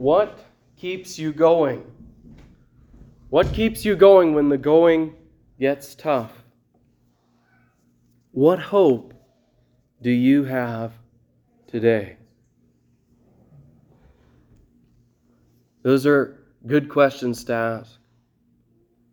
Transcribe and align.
What 0.00 0.38
keeps 0.78 1.18
you 1.18 1.30
going? 1.30 1.84
What 3.28 3.52
keeps 3.52 3.84
you 3.84 3.96
going 3.96 4.32
when 4.32 4.48
the 4.48 4.56
going 4.56 5.14
gets 5.58 5.94
tough? 5.94 6.32
What 8.30 8.58
hope 8.58 9.12
do 10.00 10.10
you 10.10 10.44
have 10.44 10.94
today? 11.66 12.16
Those 15.82 16.06
are 16.06 16.46
good 16.66 16.88
questions 16.88 17.44
to 17.44 17.52
ask, 17.52 17.98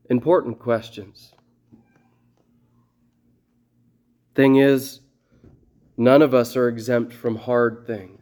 important 0.09 0.57
questions. 0.57 1.33
Thing 4.35 4.55
is, 4.55 5.01
none 5.97 6.21
of 6.21 6.33
us 6.33 6.55
are 6.55 6.69
exempt 6.69 7.11
from 7.11 7.35
hard 7.35 7.83
things 7.85 8.16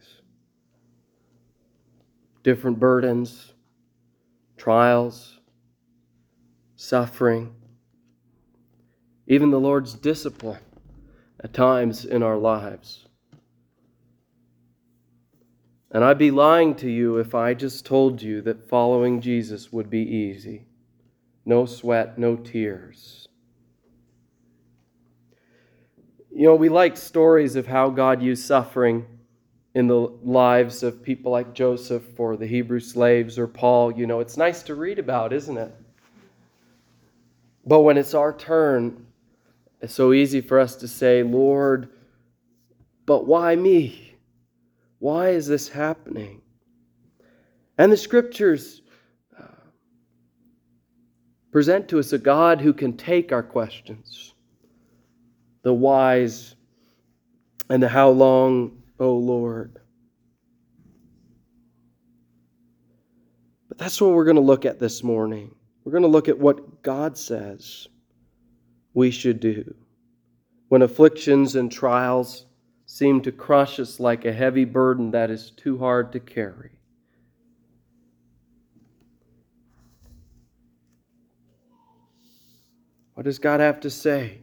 different 2.46 2.78
burdens, 2.80 3.54
trials, 4.56 5.40
suffering, 6.76 7.52
even 9.26 9.50
the 9.50 9.60
Lord's 9.60 9.96
discipline 9.96 10.62
at 11.44 11.56
times 11.56 12.06
in 12.06 12.22
our 12.22 12.38
lives. 12.38 13.08
And 15.90 16.04
I'd 16.04 16.20
be 16.20 16.30
lying 16.30 16.76
to 16.76 16.90
you 16.90 17.18
if 17.18 17.34
I 17.34 17.56
just 17.56 17.84
told 17.84 18.22
you 18.22 18.44
that 18.44 18.70
following 18.70 19.22
Jesus 19.22 19.74
would 19.74 19.90
be 19.90 20.04
easy. 20.04 20.68
No 21.46 21.66
sweat, 21.66 22.20
no 22.20 22.36
tears. 22.36 23.28
You 26.32 26.46
know, 26.46 26.56
we 26.56 26.70
like 26.70 26.96
stories 26.96 27.56
of 27.56 27.66
how 27.66 27.90
God 27.90 28.22
used 28.22 28.46
suffering 28.46 29.08
in 29.76 29.88
the 29.88 30.10
lives 30.24 30.84
of 30.84 31.04
people 31.04 31.34
like 31.34 31.54
Joseph 31.54 32.18
or 32.18 32.38
the 32.38 32.48
Hebrew 32.48 32.80
slaves 32.80 33.38
or 33.38 33.46
Paul. 33.46 33.92
You 33.92 34.08
know, 34.08 34.22
it's 34.22 34.38
nice 34.38 34.64
to 34.64 34.74
read 34.74 35.00
about, 35.00 35.34
isn't 35.34 35.58
it? 35.58 35.76
But 37.66 37.82
when 37.82 37.98
it's 37.98 38.14
our 38.14 38.34
turn, 38.34 39.06
it's 39.82 39.94
so 39.94 40.14
easy 40.14 40.40
for 40.40 40.60
us 40.60 40.78
to 40.78 40.88
say, 40.88 41.24
Lord, 41.24 41.90
but 43.06 43.28
why 43.28 43.54
me? 43.56 44.16
Why 45.00 45.30
is 45.30 45.46
this 45.46 45.68
happening? 45.68 46.42
And 47.78 47.92
the 47.92 47.98
scriptures 47.98 48.82
uh, 49.38 49.44
present 51.52 51.90
to 51.90 52.00
us 52.00 52.14
a 52.14 52.18
God 52.18 52.62
who 52.62 52.72
can 52.72 52.96
take 52.96 53.34
our 53.34 53.44
questions, 53.44 54.34
the 55.64 55.74
whys 55.74 56.56
and 57.70 57.84
the 57.84 57.90
how 57.90 58.10
long 58.10 58.82
O 59.00 59.14
Lord. 59.16 59.80
But 63.68 63.78
that's 63.78 64.00
what 64.00 64.12
we're 64.12 64.26
going 64.26 64.36
to 64.36 64.42
look 64.42 64.66
at 64.66 64.80
this 64.80 65.04
morning. 65.04 65.54
We're 65.84 65.92
going 65.92 66.04
to 66.04 66.08
look 66.08 66.30
at 66.30 66.40
what 66.40 66.82
God 66.82 67.18
says 67.18 67.88
we 68.94 69.12
should 69.12 69.40
do 69.40 69.76
when 70.70 70.82
afflictions 70.82 71.56
and 71.56 71.72
trials 71.72 72.46
seem 72.86 73.22
to 73.22 73.32
crush 73.32 73.80
us 73.80 74.00
like 74.00 74.26
a 74.26 74.32
heavy 74.32 74.66
burden 74.66 75.12
that 75.12 75.30
is 75.30 75.52
too 75.52 75.78
hard 75.78 76.12
to 76.14 76.20
carry. 76.20 76.72
What 83.16 83.24
does 83.24 83.40
God 83.40 83.60
have 83.60 83.80
to 83.82 83.90
say 83.90 84.40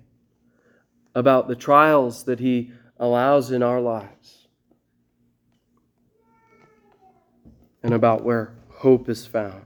about 1.14 1.48
the 1.48 1.56
trials 1.56 2.24
that 2.24 2.40
He 2.40 2.72
allows 2.98 3.50
in 3.50 3.62
our 3.62 3.80
lives? 3.80 4.41
And 7.82 7.94
about 7.94 8.24
where 8.24 8.54
hope 8.68 9.08
is 9.08 9.26
found. 9.26 9.64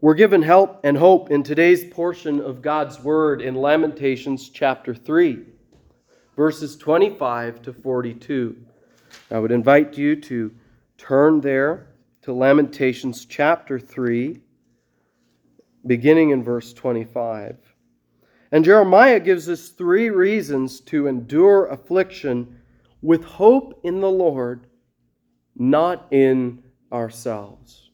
We're 0.00 0.14
given 0.14 0.42
help 0.42 0.80
and 0.82 0.96
hope 0.96 1.30
in 1.30 1.42
today's 1.42 1.84
portion 1.84 2.40
of 2.40 2.62
God's 2.62 3.00
Word 3.00 3.42
in 3.42 3.54
Lamentations 3.54 4.48
chapter 4.48 4.94
3, 4.94 5.44
verses 6.36 6.76
25 6.78 7.60
to 7.62 7.72
42. 7.72 8.56
I 9.30 9.38
would 9.38 9.52
invite 9.52 9.98
you 9.98 10.16
to 10.16 10.50
turn 10.96 11.40
there 11.40 11.88
to 12.22 12.32
Lamentations 12.32 13.26
chapter 13.26 13.78
3, 13.78 14.40
beginning 15.86 16.30
in 16.30 16.42
verse 16.42 16.72
25. 16.72 17.58
And 18.52 18.64
Jeremiah 18.64 19.20
gives 19.20 19.48
us 19.48 19.68
three 19.68 20.08
reasons 20.08 20.80
to 20.80 21.08
endure 21.08 21.66
affliction 21.66 22.58
with 23.02 23.22
hope 23.24 23.80
in 23.84 24.00
the 24.00 24.10
Lord 24.10 24.66
not 25.60 26.06
in 26.10 26.62
ourselves. 26.90 27.90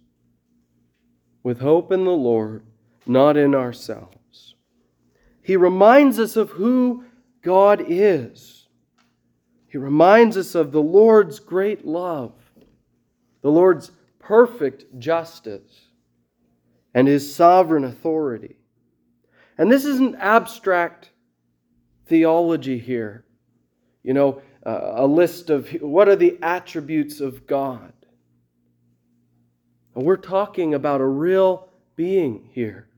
With 1.43 1.59
hope 1.59 1.91
in 1.91 2.05
the 2.05 2.13
Lord, 2.13 2.63
not 3.07 3.37
in 3.37 3.57
ourselves. 3.57 4.55
He 5.43 5.57
reminds 5.57 6.21
us 6.21 6.37
of 6.37 6.51
who 6.51 7.05
God 7.43 7.85
is. 7.89 8.69
He 9.67 9.79
reminds 9.79 10.37
us 10.37 10.55
of 10.55 10.71
the 10.71 10.81
Lord's 10.81 11.41
great 11.41 11.85
love, 11.85 12.35
the 13.43 13.51
Lord's 13.51 13.91
perfect 14.21 14.85
justice, 15.01 15.89
and 16.95 17.09
his 17.09 17.35
sovereign 17.35 17.85
authority. 17.85 18.57
And 19.59 19.73
this 19.73 19.85
isn't 19.85 20.15
abstract 20.17 21.11
theology 22.07 22.79
here. 22.79 23.25
You 24.05 24.15
know, 24.15 24.43
a 24.67 25.07
list 25.07 25.49
of 25.49 25.69
what 25.81 26.09
are 26.09 26.17
the 26.17 26.37
attributes 26.43 27.21
of 27.21 27.47
God. 27.47 27.93
And 29.95 30.05
we're 30.05 30.17
talking 30.17 30.75
about 30.75 31.01
a 31.01 31.07
real 31.07 31.69
being 31.95 32.49
here 32.53 32.89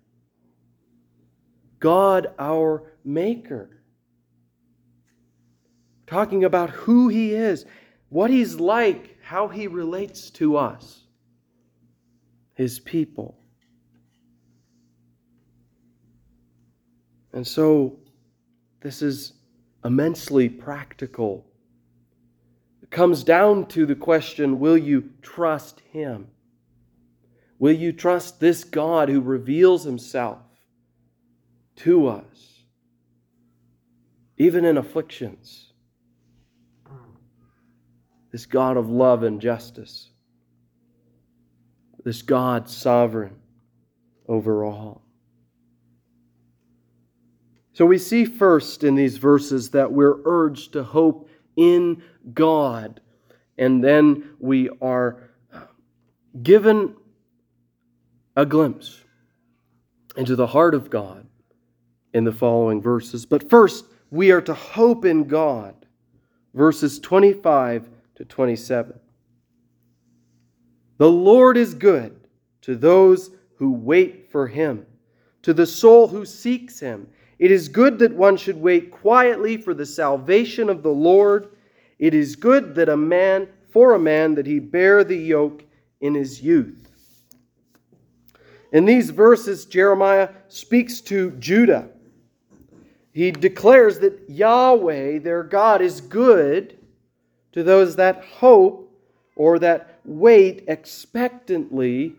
God, 1.79 2.29
our 2.39 2.93
Maker. 3.05 3.71
Talking 6.07 6.45
about 6.45 6.71
who 6.71 7.09
He 7.09 7.35
is, 7.35 7.67
what 8.09 8.31
He's 8.31 8.59
like, 8.59 9.19
how 9.23 9.47
He 9.47 9.67
relates 9.67 10.31
to 10.31 10.57
us, 10.57 11.05
His 12.55 12.81
people. 12.81 13.39
And 17.35 17.47
so, 17.47 17.99
this 18.81 19.03
is 19.03 19.35
immensely 19.85 20.49
practical 20.49 21.48
comes 22.91 23.23
down 23.25 23.67
to 23.67 23.87
the 23.87 23.95
question 23.95 24.59
will 24.59 24.79
you 24.79 25.11
trust 25.23 25.81
Him? 25.91 26.29
Will 27.59 27.75
you 27.75 27.93
trust 27.93 28.41
this 28.41 28.65
God 28.65 29.09
who 29.09 29.21
reveals 29.21 29.85
Himself 29.85 30.39
to 31.77 32.09
us, 32.09 32.63
even 34.37 34.65
in 34.65 34.77
afflictions? 34.77 35.73
This 38.31 38.47
God 38.47 38.77
of 38.77 38.91
love 38.91 39.23
and 39.23 39.41
justice, 39.41 40.11
this 42.05 42.23
God 42.23 42.69
sovereign 42.69 43.37
over 44.29 44.65
all. 44.65 45.03
So 47.73 47.87
we 47.87 47.99
see 47.99 48.25
first 48.25 48.85
in 48.85 48.97
these 48.97 49.19
verses 49.19 49.71
that 49.71 49.93
we're 49.93 50.17
urged 50.25 50.73
to 50.73 50.83
hope 50.83 51.28
in 51.59 52.03
God. 52.33 53.01
And 53.59 53.83
then 53.83 54.31
we 54.39 54.71
are 54.81 55.29
given 56.43 56.95
a 58.37 58.47
glimpse 58.47 59.03
into 60.17 60.37
the 60.37 60.47
heart 60.47 60.75
of 60.75 60.89
God 60.89 61.27
in 62.15 62.25
the 62.25 62.33
following 62.33 62.81
verses. 62.81 63.27
But 63.27 63.51
first, 63.51 63.85
we 64.11 64.31
are 64.31 64.41
to 64.41 64.55
hope 64.55 65.05
in 65.05 65.25
God. 65.25 65.75
Verses 66.55 66.99
25 67.01 67.89
to 68.15 68.25
27. 68.25 68.99
The 70.99 71.11
Lord 71.11 71.57
is 71.57 71.75
good 71.75 72.19
to 72.63 72.77
those 72.77 73.31
who 73.57 73.73
wait 73.73 74.31
for 74.31 74.47
him, 74.47 74.87
to 75.43 75.53
the 75.53 75.67
soul 75.67 76.07
who 76.09 76.25
seeks 76.25 76.79
him. 76.79 77.09
It 77.39 77.51
is 77.51 77.69
good 77.69 77.99
that 78.01 78.15
one 78.15 78.37
should 78.37 78.61
wait 78.61 78.91
quietly 78.91 79.57
for 79.57 79.75
the 79.75 79.87
salvation 79.87 80.69
of 80.69 80.83
the 80.83 80.91
Lord. 80.91 81.49
It 81.99 82.15
is 82.15 82.37
good 82.37 82.75
that 82.75 82.89
a 82.89 82.97
man, 82.97 83.49
for 83.71 83.95
a 83.95 83.99
man, 83.99 84.35
that 84.35 84.47
he 84.47 84.59
bear 84.59 85.05
the 85.05 85.17
yoke 85.17 85.65
in 86.01 86.15
his 86.15 86.43
youth. 86.43 86.89
In 88.73 88.85
these 88.85 89.11
verses, 89.11 89.65
Jeremiah 89.65 90.31
speaks 90.49 91.01
to 91.03 91.31
Judah. 91.33 91.89
He 93.13 93.31
declares 93.31 93.99
that 94.01 94.29
Yahweh, 94.29 95.21
their 95.21 95.43
God, 95.43 95.81
is 95.81 96.01
good 96.01 96.79
to 97.53 97.63
those 97.63 97.97
that 97.97 98.25
hope 98.25 98.93
or 99.37 99.59
that 99.59 100.01
wait 100.05 100.65
expectantly 100.69 102.15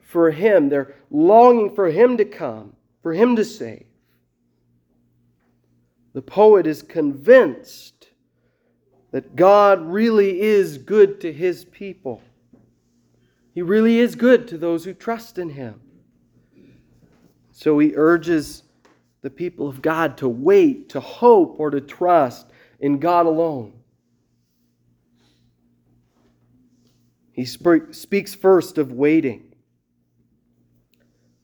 for 0.00 0.30
Him. 0.30 0.68
They're 0.68 0.94
longing 1.10 1.74
for 1.74 1.90
Him 1.90 2.16
to 2.16 2.24
come, 2.24 2.74
for 3.02 3.12
Him 3.12 3.36
to 3.36 3.44
save. 3.44 3.84
The 6.16 6.22
poet 6.22 6.66
is 6.66 6.80
convinced 6.80 8.08
that 9.10 9.36
God 9.36 9.82
really 9.82 10.40
is 10.40 10.78
good 10.78 11.20
to 11.20 11.30
his 11.30 11.66
people. 11.66 12.22
He 13.52 13.60
really 13.60 13.98
is 13.98 14.14
good 14.14 14.48
to 14.48 14.56
those 14.56 14.86
who 14.86 14.94
trust 14.94 15.36
in 15.36 15.50
Him. 15.50 15.78
So 17.52 17.78
he 17.78 17.92
urges 17.94 18.62
the 19.20 19.28
people 19.28 19.68
of 19.68 19.82
God 19.82 20.16
to 20.16 20.26
wait, 20.26 20.88
to 20.88 21.00
hope, 21.00 21.56
or 21.60 21.68
to 21.68 21.82
trust 21.82 22.46
in 22.80 22.98
God 22.98 23.26
alone. 23.26 23.74
He 27.32 27.44
speaks 27.44 28.34
first 28.34 28.78
of 28.78 28.90
waiting. 28.90 29.54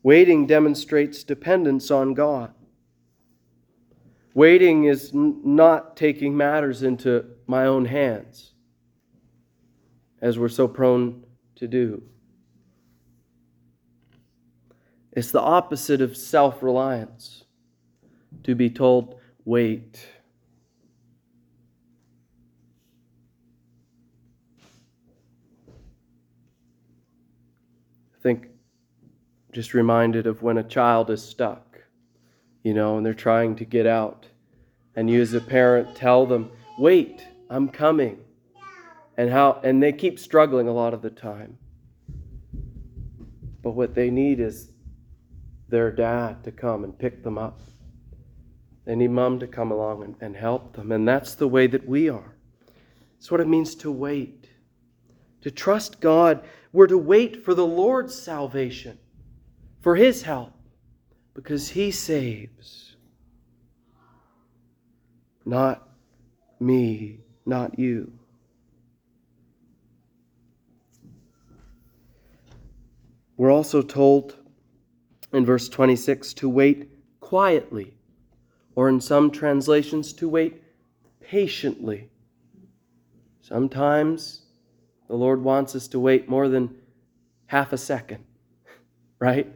Waiting 0.02 0.46
demonstrates 0.46 1.24
dependence 1.24 1.90
on 1.90 2.14
God. 2.14 2.54
Waiting 4.34 4.84
is 4.84 5.12
n- 5.14 5.40
not 5.44 5.96
taking 5.96 6.36
matters 6.36 6.82
into 6.82 7.24
my 7.46 7.66
own 7.66 7.84
hands, 7.84 8.54
as 10.20 10.38
we're 10.38 10.48
so 10.48 10.66
prone 10.66 11.24
to 11.56 11.68
do. 11.68 12.02
It's 15.12 15.30
the 15.30 15.40
opposite 15.40 16.00
of 16.00 16.16
self 16.16 16.62
reliance 16.62 17.44
to 18.44 18.54
be 18.54 18.70
told, 18.70 19.20
wait. 19.44 20.06
I 28.14 28.22
think 28.22 28.48
just 29.52 29.74
reminded 29.74 30.26
of 30.26 30.42
when 30.42 30.56
a 30.56 30.62
child 30.62 31.10
is 31.10 31.22
stuck, 31.22 31.71
you 32.62 32.74
know, 32.74 32.96
and 32.96 33.04
they're 33.04 33.14
trying 33.14 33.56
to 33.56 33.64
get 33.64 33.86
out. 33.86 34.26
And 34.94 35.08
you 35.08 35.20
as 35.20 35.34
a 35.34 35.40
parent 35.40 35.96
tell 35.96 36.26
them, 36.26 36.50
wait, 36.78 37.26
I'm 37.48 37.68
coming. 37.68 38.18
And 39.16 39.30
how 39.30 39.60
and 39.62 39.82
they 39.82 39.92
keep 39.92 40.18
struggling 40.18 40.68
a 40.68 40.72
lot 40.72 40.94
of 40.94 41.02
the 41.02 41.10
time. 41.10 41.58
But 43.62 43.72
what 43.72 43.94
they 43.94 44.10
need 44.10 44.40
is 44.40 44.70
their 45.68 45.90
dad 45.90 46.42
to 46.44 46.52
come 46.52 46.84
and 46.84 46.98
pick 46.98 47.22
them 47.22 47.38
up. 47.38 47.60
They 48.84 48.96
need 48.96 49.10
mom 49.10 49.38
to 49.40 49.46
come 49.46 49.70
along 49.70 50.02
and, 50.02 50.16
and 50.20 50.36
help 50.36 50.74
them. 50.74 50.92
And 50.92 51.06
that's 51.06 51.34
the 51.34 51.46
way 51.46 51.66
that 51.68 51.86
we 51.86 52.08
are. 52.08 52.34
It's 53.18 53.30
what 53.30 53.40
it 53.40 53.48
means 53.48 53.74
to 53.76 53.90
wait. 53.90 54.48
To 55.42 55.50
trust 55.50 56.00
God, 56.00 56.44
we're 56.72 56.88
to 56.88 56.98
wait 56.98 57.44
for 57.44 57.54
the 57.54 57.66
Lord's 57.66 58.14
salvation, 58.14 58.98
for 59.80 59.94
His 59.94 60.22
help, 60.22 60.52
because 61.34 61.70
He 61.70 61.90
saves. 61.90 62.96
Not 65.44 65.88
me, 66.60 67.20
not 67.44 67.78
you. 67.78 68.12
We're 73.36 73.50
also 73.50 73.82
told 73.82 74.36
in 75.32 75.44
verse 75.44 75.68
26 75.68 76.34
to 76.34 76.48
wait 76.48 76.90
quietly, 77.20 77.94
or 78.76 78.88
in 78.88 79.00
some 79.00 79.30
translations, 79.30 80.12
to 80.14 80.28
wait 80.28 80.62
patiently. 81.20 82.10
Sometimes 83.40 84.42
the 85.08 85.16
Lord 85.16 85.42
wants 85.42 85.74
us 85.74 85.88
to 85.88 85.98
wait 85.98 86.28
more 86.28 86.48
than 86.48 86.76
half 87.46 87.72
a 87.72 87.78
second, 87.78 88.24
right? 89.18 89.52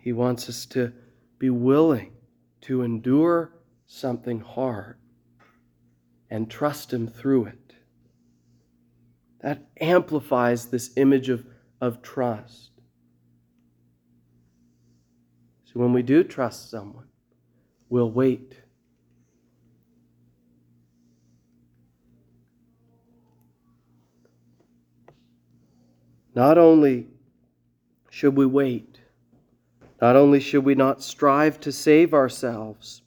He 0.00 0.12
wants 0.12 0.48
us 0.48 0.64
to 0.66 0.92
be 1.38 1.50
willing 1.50 2.12
to 2.62 2.82
endure 2.82 3.52
something 3.86 4.40
hard 4.40 4.96
and 6.30 6.50
trust 6.50 6.92
Him 6.92 7.06
through 7.06 7.46
it. 7.46 7.74
That 9.40 9.66
amplifies 9.80 10.66
this 10.66 10.90
image 10.96 11.28
of, 11.28 11.46
of 11.80 12.02
trust. 12.02 12.70
So 15.64 15.80
when 15.80 15.92
we 15.92 16.02
do 16.02 16.24
trust 16.24 16.70
someone, 16.70 17.08
we'll 17.88 18.10
wait. 18.10 18.56
Not 26.34 26.58
only 26.58 27.08
should 28.08 28.36
we 28.36 28.46
wait, 28.46 28.99
not 30.00 30.16
only 30.16 30.40
should 30.40 30.64
we 30.64 30.74
not 30.74 31.02
strive 31.02 31.60
to 31.60 31.70
save 31.70 32.14
ourselves, 32.14 33.02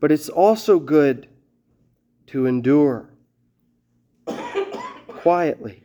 but 0.00 0.10
it's 0.10 0.28
also 0.28 0.78
good 0.78 1.28
to 2.26 2.46
endure 2.46 3.08
quietly, 5.08 5.82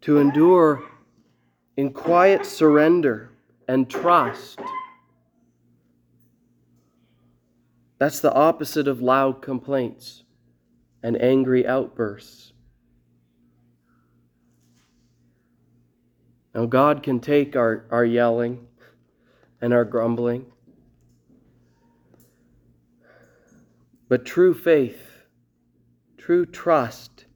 to 0.00 0.18
endure 0.18 0.82
in 1.76 1.92
quiet 1.92 2.44
surrender 2.46 3.30
and 3.68 3.88
trust. 3.88 4.58
That's 7.98 8.20
the 8.20 8.32
opposite 8.32 8.88
of 8.88 9.02
loud 9.02 9.42
complaints 9.42 10.24
and 11.02 11.20
angry 11.20 11.66
outbursts. 11.66 12.52
Now, 16.58 16.66
God 16.66 17.04
can 17.04 17.20
take 17.20 17.54
our, 17.54 17.84
our 17.88 18.04
yelling 18.04 18.66
and 19.60 19.72
our 19.72 19.84
grumbling, 19.84 20.46
but 24.08 24.24
true 24.24 24.52
faith, 24.52 25.00
true 26.16 26.44
trust, 26.44 27.26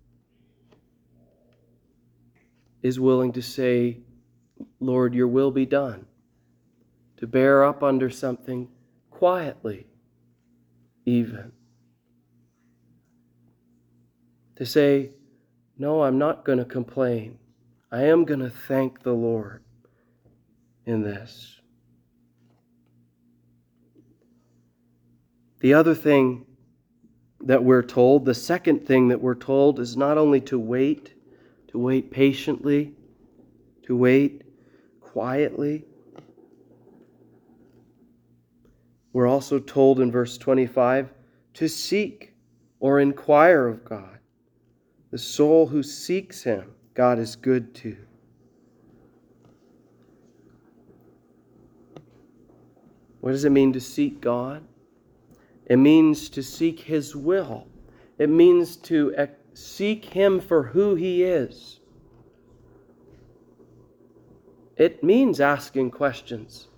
is 2.82 2.98
willing 2.98 3.30
to 3.34 3.42
say, 3.42 4.00
Lord, 4.80 5.14
your 5.14 5.28
will 5.28 5.52
be 5.52 5.66
done. 5.66 6.04
To 7.18 7.28
bear 7.28 7.62
up 7.62 7.84
under 7.84 8.10
something 8.10 8.66
quietly, 9.12 9.86
even. 11.06 11.52
To 14.56 14.66
say, 14.66 15.10
No, 15.78 16.02
I'm 16.02 16.18
not 16.18 16.44
going 16.44 16.58
to 16.58 16.64
complain. 16.64 17.38
I 17.92 18.04
am 18.04 18.24
going 18.24 18.40
to 18.40 18.48
thank 18.48 19.02
the 19.02 19.12
Lord 19.12 19.62
in 20.86 21.02
this. 21.02 21.60
The 25.60 25.74
other 25.74 25.94
thing 25.94 26.46
that 27.42 27.62
we're 27.62 27.82
told, 27.82 28.24
the 28.24 28.34
second 28.34 28.86
thing 28.86 29.08
that 29.08 29.20
we're 29.20 29.34
told, 29.34 29.78
is 29.78 29.94
not 29.94 30.16
only 30.16 30.40
to 30.40 30.58
wait, 30.58 31.12
to 31.68 31.78
wait 31.78 32.10
patiently, 32.10 32.94
to 33.82 33.94
wait 33.94 34.42
quietly. 35.00 35.84
We're 39.12 39.28
also 39.28 39.58
told 39.58 40.00
in 40.00 40.10
verse 40.10 40.38
25 40.38 41.10
to 41.54 41.68
seek 41.68 42.32
or 42.80 43.00
inquire 43.00 43.68
of 43.68 43.84
God. 43.84 44.18
The 45.10 45.18
soul 45.18 45.66
who 45.66 45.82
seeks 45.82 46.42
Him, 46.42 46.72
God 46.94 47.18
is 47.18 47.36
good 47.36 47.74
to. 47.76 47.96
What 53.20 53.30
does 53.30 53.44
it 53.44 53.50
mean 53.50 53.72
to 53.72 53.80
seek 53.80 54.20
God? 54.20 54.64
It 55.66 55.76
means 55.76 56.28
to 56.30 56.42
seek 56.42 56.80
His 56.80 57.14
will. 57.14 57.66
It 58.18 58.28
means 58.28 58.76
to 58.78 59.14
seek 59.54 60.04
Him 60.06 60.40
for 60.40 60.64
who 60.64 60.96
He 60.96 61.22
is. 61.22 61.80
It 64.76 65.02
means 65.04 65.40
asking 65.40 65.92
questions, 65.92 66.68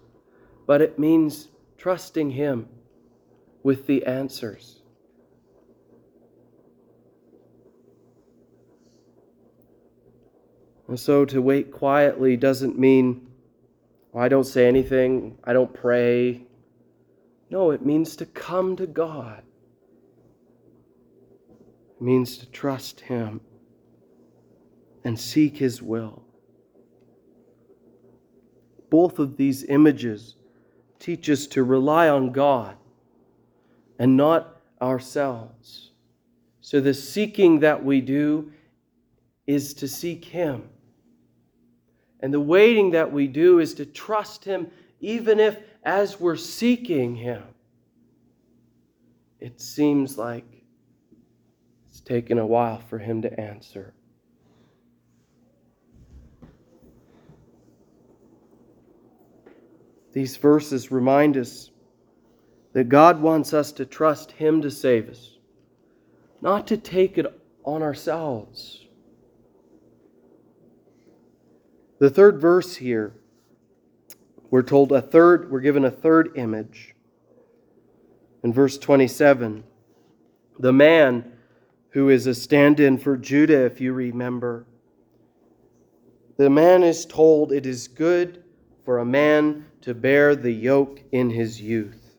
but 0.66 0.82
it 0.82 0.98
means 0.98 1.48
trusting 1.78 2.30
Him 2.30 2.68
with 3.62 3.86
the 3.86 4.04
answers. 4.04 4.83
And 10.88 10.98
so 10.98 11.24
to 11.24 11.40
wait 11.40 11.72
quietly 11.72 12.36
doesn't 12.36 12.78
mean 12.78 13.28
well, 14.12 14.24
I 14.24 14.28
don't 14.28 14.44
say 14.44 14.68
anything, 14.68 15.38
I 15.42 15.52
don't 15.52 15.72
pray. 15.72 16.42
No, 17.50 17.72
it 17.72 17.84
means 17.84 18.14
to 18.16 18.26
come 18.26 18.76
to 18.76 18.86
God. 18.86 19.42
It 21.90 22.02
means 22.02 22.38
to 22.38 22.46
trust 22.46 23.00
Him 23.00 23.40
and 25.02 25.18
seek 25.18 25.56
His 25.56 25.82
will 25.82 26.24
both 28.94 29.18
of 29.18 29.36
these 29.36 29.64
images 29.64 30.36
teach 31.00 31.28
us 31.28 31.48
to 31.48 31.64
rely 31.64 32.08
on 32.08 32.30
God 32.30 32.76
and 33.98 34.16
not 34.16 34.60
ourselves. 34.80 35.90
So 36.60 36.80
the 36.80 36.94
seeking 36.94 37.58
that 37.58 37.84
we 37.84 38.00
do 38.00 38.52
is 39.48 39.74
to 39.74 39.88
seek 39.88 40.24
Him. 40.24 40.68
And 42.24 42.32
the 42.32 42.40
waiting 42.40 42.92
that 42.92 43.12
we 43.12 43.26
do 43.26 43.58
is 43.58 43.74
to 43.74 43.84
trust 43.84 44.46
Him, 44.46 44.68
even 44.98 45.38
if 45.38 45.58
as 45.82 46.18
we're 46.18 46.36
seeking 46.36 47.14
Him, 47.14 47.42
it 49.40 49.60
seems 49.60 50.16
like 50.16 50.46
It's 51.90 52.00
taken 52.00 52.38
a 52.38 52.46
while 52.46 52.80
for 52.80 52.98
him 52.98 53.20
to 53.20 53.38
answer. 53.38 53.92
These 60.14 60.38
verses 60.38 60.90
remind 60.90 61.36
us 61.36 61.72
that 62.72 62.88
God 62.88 63.20
wants 63.20 63.52
us 63.52 63.70
to 63.72 63.84
trust 63.84 64.32
Him 64.32 64.62
to 64.62 64.70
save 64.70 65.10
us, 65.10 65.36
not 66.40 66.66
to 66.68 66.78
take 66.78 67.18
it 67.18 67.26
on 67.64 67.82
ourselves. 67.82 68.83
The 72.04 72.10
third 72.10 72.38
verse 72.38 72.76
here, 72.76 73.14
we're 74.50 74.60
told 74.60 74.92
a 74.92 75.00
third, 75.00 75.50
we're 75.50 75.60
given 75.60 75.86
a 75.86 75.90
third 75.90 76.32
image. 76.36 76.94
In 78.42 78.52
verse 78.52 78.76
27, 78.76 79.64
the 80.58 80.72
man 80.74 81.32
who 81.92 82.10
is 82.10 82.26
a 82.26 82.34
stand 82.34 82.78
in 82.78 82.98
for 82.98 83.16
Judah, 83.16 83.64
if 83.64 83.80
you 83.80 83.94
remember, 83.94 84.66
the 86.36 86.50
man 86.50 86.82
is 86.82 87.06
told 87.06 87.52
it 87.52 87.64
is 87.64 87.88
good 87.88 88.44
for 88.84 88.98
a 88.98 89.06
man 89.06 89.64
to 89.80 89.94
bear 89.94 90.36
the 90.36 90.52
yoke 90.52 91.00
in 91.10 91.30
his 91.30 91.58
youth. 91.58 92.18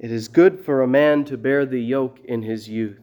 It 0.00 0.10
is 0.10 0.26
good 0.26 0.64
for 0.64 0.82
a 0.82 0.88
man 0.88 1.24
to 1.26 1.38
bear 1.38 1.64
the 1.64 1.80
yoke 1.80 2.18
in 2.24 2.42
his 2.42 2.68
youth. 2.68 2.98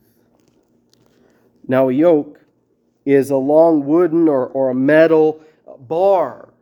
Now, 1.65 1.87
a 1.87 1.93
yoke 1.93 2.41
is 3.05 3.29
a 3.29 3.37
long 3.37 3.85
wooden 3.85 4.27
or, 4.27 4.47
or 4.47 4.69
a 4.69 4.75
metal 4.75 5.45
bar. 5.87 6.53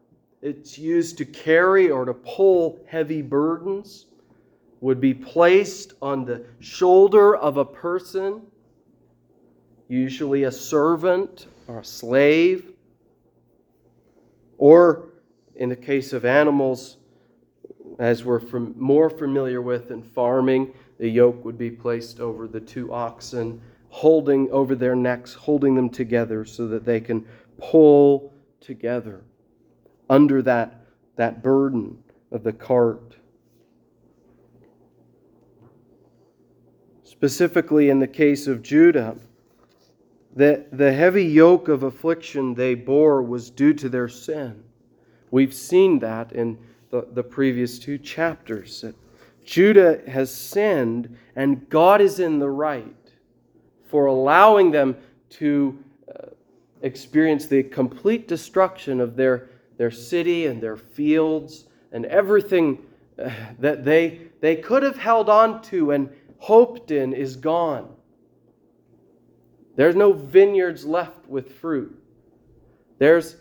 It's 0.41 0.77
used 0.77 1.17
to 1.17 1.25
carry 1.25 1.89
or 1.89 2.05
to 2.05 2.13
pull 2.13 2.79
heavy 2.87 3.21
burdens, 3.21 4.05
would 4.81 5.01
be 5.01 5.13
placed 5.13 5.93
on 6.01 6.23
the 6.23 6.45
shoulder 6.59 7.35
of 7.35 7.57
a 7.57 7.65
person, 7.65 8.41
usually 9.87 10.43
a 10.43 10.51
servant 10.51 11.47
or 11.67 11.79
a 11.79 11.83
slave, 11.83 12.73
or 14.57 15.09
in 15.55 15.69
the 15.69 15.75
case 15.75 16.13
of 16.13 16.25
animals, 16.25 16.97
as 17.99 18.23
we're 18.23 18.39
from, 18.39 18.75
more 18.77 19.09
familiar 19.09 19.61
with 19.61 19.89
in 19.89 20.03
farming, 20.03 20.71
the 20.99 21.09
yoke 21.09 21.43
would 21.43 21.57
be 21.57 21.71
placed 21.71 22.19
over 22.19 22.47
the 22.47 22.59
two 22.59 22.93
oxen, 22.93 23.59
holding 23.89 24.49
over 24.51 24.75
their 24.75 24.95
necks, 24.95 25.33
holding 25.33 25.73
them 25.73 25.89
together 25.89 26.45
so 26.45 26.67
that 26.67 26.85
they 26.85 26.99
can 26.99 27.25
pull 27.57 28.33
together 28.59 29.23
under 30.09 30.41
that, 30.41 30.85
that 31.15 31.43
burden 31.43 31.97
of 32.31 32.43
the 32.43 32.53
cart. 32.53 33.15
Specifically, 37.03 37.89
in 37.89 37.99
the 37.99 38.07
case 38.07 38.47
of 38.47 38.61
Judah, 38.61 39.17
the, 40.35 40.65
the 40.71 40.93
heavy 40.93 41.25
yoke 41.25 41.67
of 41.67 41.83
affliction 41.83 42.53
they 42.53 42.75
bore 42.75 43.23
was 43.23 43.49
due 43.49 43.73
to 43.73 43.89
their 43.89 44.07
sin. 44.07 44.63
We've 45.31 45.53
seen 45.53 45.99
that 45.99 46.31
in 46.31 46.59
the, 46.91 47.07
the 47.11 47.23
previous 47.23 47.79
two 47.79 47.97
chapters. 47.97 48.81
That 48.81 48.95
Judah 49.43 50.01
has 50.07 50.33
sinned, 50.33 51.17
and 51.35 51.67
God 51.69 52.01
is 52.01 52.19
in 52.19 52.39
the 52.39 52.49
right 52.49 52.93
for 53.89 54.05
allowing 54.05 54.71
them 54.71 54.95
to 55.29 55.83
uh, 56.83 56.85
experience 56.85 57.45
the 57.45 57.63
complete 57.63 58.27
destruction 58.27 58.99
of 58.99 59.15
their, 59.15 59.49
their 59.77 59.91
city 59.91 60.47
and 60.47 60.61
their 60.61 60.77
fields 60.77 61.67
and 61.91 62.05
everything 62.05 62.79
uh, 63.23 63.29
that 63.59 63.83
they, 63.83 64.21
they 64.41 64.55
could 64.55 64.83
have 64.83 64.97
held 64.97 65.29
on 65.29 65.61
to 65.61 65.91
and 65.91 66.09
hoped 66.39 66.91
in 66.91 67.13
is 67.13 67.35
gone. 67.35 67.93
There's 69.75 69.95
no 69.95 70.11
vineyards 70.13 70.85
left 70.85 71.27
with 71.27 71.53
fruit. 71.55 71.97
There's 72.99 73.37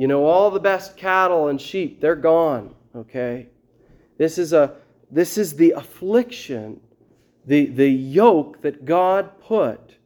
you 0.00 0.06
know, 0.06 0.24
all 0.24 0.50
the 0.50 0.58
best 0.58 0.96
cattle 0.96 1.48
and 1.48 1.60
sheep, 1.60 2.00
they're 2.00 2.16
gone, 2.16 2.74
okay? 2.96 3.48
This 4.16 4.38
is 4.38 4.54
a 4.54 4.76
this 5.10 5.36
is 5.36 5.54
the 5.54 5.72
affliction, 5.72 6.80
the, 7.44 7.66
the 7.66 7.90
yoke 7.90 8.62
that 8.62 8.86
God 8.86 9.38
put 9.42 9.96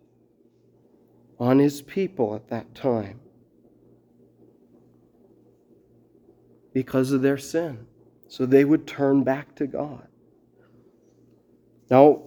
on 1.38 1.58
his 1.58 1.82
people 1.82 2.34
at 2.34 2.48
that 2.48 2.74
time 2.74 3.20
because 6.72 7.12
of 7.12 7.22
their 7.22 7.38
sin. 7.38 7.86
So 8.28 8.46
they 8.46 8.64
would 8.64 8.86
turn 8.86 9.22
back 9.22 9.54
to 9.56 9.66
God. 9.66 10.06
Now, 11.90 12.22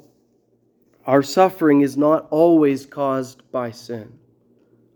our 1.05 1.23
suffering 1.23 1.81
is 1.81 1.97
not 1.97 2.27
always 2.31 2.85
caused 2.85 3.49
by 3.51 3.71
sin. 3.71 4.17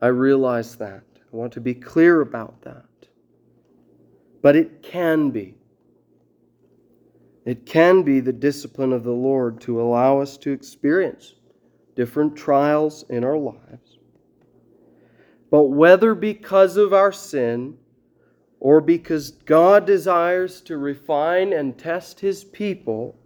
I 0.01 0.07
realize 0.07 0.75
that. 0.77 1.03
I 1.15 1.35
want 1.35 1.53
to 1.53 1.61
be 1.61 1.73
clear 1.73 2.21
about 2.21 2.61
that. 2.63 2.85
But 4.41 4.55
it 4.55 4.81
can 4.83 5.31
be. 5.31 5.55
It 7.45 7.65
can 7.65 8.03
be 8.03 8.19
the 8.19 8.33
discipline 8.33 8.93
of 8.93 9.03
the 9.03 9.11
Lord 9.11 9.61
to 9.61 9.81
allow 9.81 10.19
us 10.19 10.37
to 10.37 10.51
experience 10.51 11.35
different 11.95 12.35
trials 12.35 13.03
in 13.09 13.23
our 13.23 13.37
lives. 13.37 13.90
But 15.51 15.65
whether 15.65 16.15
because 16.15 16.77
of 16.77 16.93
our 16.93 17.11
sin 17.11 17.77
or 18.59 18.81
because 18.81 19.29
God 19.29 19.85
desires 19.85 20.61
to 20.61 20.77
refine 20.77 21.53
and 21.53 21.77
test 21.77 22.19
his 22.21 22.43
people, 22.43 23.19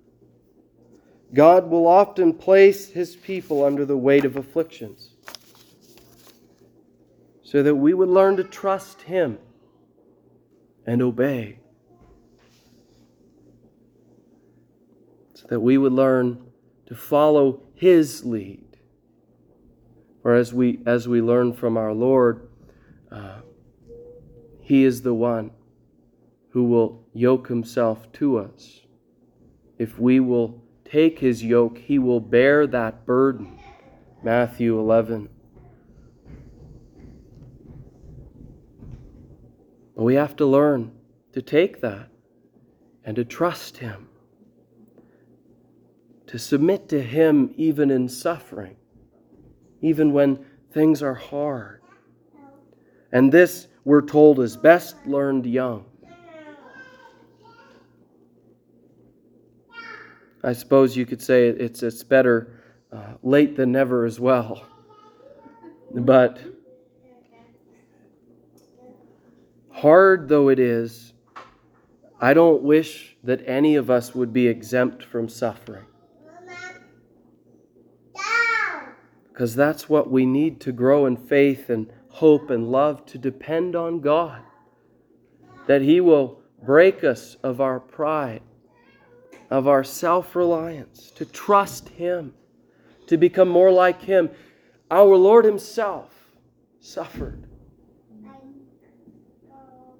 God 1.33 1.69
will 1.69 1.87
often 1.87 2.33
place 2.33 2.89
his 2.89 3.15
people 3.15 3.63
under 3.63 3.85
the 3.85 3.97
weight 3.97 4.25
of 4.25 4.35
afflictions 4.35 5.15
so 7.55 7.63
that 7.63 7.75
we 7.75 7.93
would 7.93 8.09
learn 8.09 8.35
to 8.35 8.43
trust 8.43 9.03
Him 9.03 9.37
and 10.85 11.01
obey. 11.01 11.59
So 15.35 15.47
that 15.49 15.59
we 15.61 15.77
would 15.77 15.93
learn 15.93 16.47
to 16.87 16.95
follow 16.95 17.61
His 17.75 18.25
lead. 18.25 18.64
Or 20.25 20.33
as 20.33 20.51
we, 20.53 20.79
as 20.87 21.07
we 21.07 21.21
learn 21.21 21.53
from 21.53 21.77
our 21.77 21.93
Lord, 21.93 22.49
uh, 23.11 23.41
He 24.59 24.83
is 24.83 25.03
the 25.03 25.13
one 25.13 25.51
who 26.49 26.63
will 26.63 27.05
yoke 27.13 27.47
Himself 27.47 28.11
to 28.13 28.39
us. 28.39 28.81
If 29.77 29.99
we 29.99 30.19
will 30.19 30.63
take 30.83 31.19
His 31.19 31.43
yoke, 31.43 31.77
He 31.77 31.99
will 31.99 32.19
bear 32.19 32.65
that 32.65 33.05
burden. 33.05 33.59
Matthew 34.23 34.79
11. 34.79 35.29
But 39.95 40.03
we 40.03 40.15
have 40.15 40.35
to 40.37 40.45
learn 40.47 40.91
to 41.33 41.43
take 41.43 41.81
that 41.81 42.09
and 43.03 43.15
to 43.15 43.23
trust 43.23 43.77
Him, 43.77 44.07
to 46.25 46.39
submit 46.39 46.89
to 46.89 47.03
Him 47.03 47.53
even 47.55 47.91
in 47.91 48.09
suffering, 48.09 48.77
even 49.85 50.11
when 50.11 50.43
things 50.71 51.03
are 51.03 51.13
hard. 51.13 51.81
And 53.11 53.31
this, 53.31 53.67
we're 53.83 54.01
told, 54.01 54.39
is 54.39 54.57
best 54.57 54.95
learned 55.05 55.45
young. 55.45 55.85
I 60.43 60.53
suppose 60.53 60.97
you 60.97 61.05
could 61.05 61.21
say 61.21 61.49
it's, 61.49 61.83
it's 61.83 62.03
better 62.03 62.61
uh, 62.91 63.13
late 63.21 63.55
than 63.55 63.71
never 63.71 64.05
as 64.05 64.19
well. 64.19 64.65
But 65.93 66.39
hard 69.71 70.27
though 70.27 70.49
it 70.49 70.57
is, 70.57 71.13
I 72.19 72.33
don't 72.33 72.63
wish 72.63 73.17
that 73.23 73.47
any 73.47 73.75
of 73.75 73.91
us 73.91 74.15
would 74.15 74.33
be 74.33 74.47
exempt 74.47 75.03
from 75.03 75.29
suffering. 75.29 75.85
Because 79.35 79.53
that's 79.53 79.89
what 79.89 80.09
we 80.09 80.25
need 80.25 80.61
to 80.61 80.71
grow 80.71 81.05
in 81.05 81.17
faith 81.17 81.69
and 81.69 81.91
hope 82.07 82.49
and 82.49 82.71
love 82.71 83.05
to 83.07 83.17
depend 83.17 83.75
on 83.75 83.99
God. 83.99 84.41
That 85.67 85.81
He 85.81 85.99
will 85.99 86.39
break 86.63 87.03
us 87.03 87.35
of 87.43 87.59
our 87.59 87.81
pride, 87.81 88.43
of 89.49 89.67
our 89.67 89.83
self 89.83 90.37
reliance, 90.37 91.11
to 91.17 91.25
trust 91.25 91.89
Him, 91.89 92.33
to 93.07 93.17
become 93.17 93.49
more 93.49 93.73
like 93.73 94.01
Him. 94.01 94.29
Our 94.89 95.17
Lord 95.17 95.43
Himself 95.43 96.13
suffered 96.79 97.45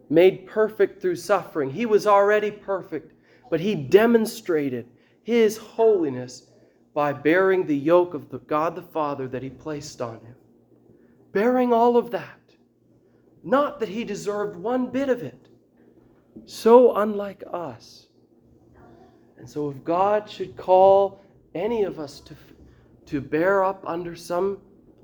made 0.10 0.46
perfect 0.46 1.01
through 1.01 1.18
suffering. 1.18 1.72
He 1.72 1.86
was 1.86 2.08
already 2.08 2.51
perfect, 2.51 3.12
but 3.50 3.60
he 3.60 3.75
demonstrated 3.75 4.88
his 5.24 5.58
holiness 5.58 6.51
by 6.96 7.14
bearing 7.14 7.68
the 7.68 7.78
yoke 7.78 8.16
of 8.16 8.30
the 8.30 8.40
God 8.40 8.75
the 8.75 8.82
Father 8.82 9.28
that 9.28 9.44
he 9.44 9.50
placed 9.52 10.02
on 10.02 10.16
him. 10.16 10.36
Bearing 11.32 11.72
all 11.72 11.98
of 11.98 12.10
that. 12.12 12.40
Not 13.44 13.80
that 13.80 13.90
he 13.90 14.04
deserved 14.04 14.56
one 14.56 14.88
bit 14.88 15.10
of 15.10 15.22
it. 15.22 15.50
So 16.46 16.96
unlike 16.96 17.44
us. 17.54 18.08
And 19.38 19.48
so 19.48 19.70
if 19.70 19.84
God 19.84 20.28
should 20.28 20.58
call 20.58 21.22
any 21.54 21.84
of 21.84 22.00
us 22.00 22.20
to 22.22 22.36
to 23.06 23.22
bear 23.22 23.64
up 23.64 23.84
under 23.88 24.16
some 24.16 24.58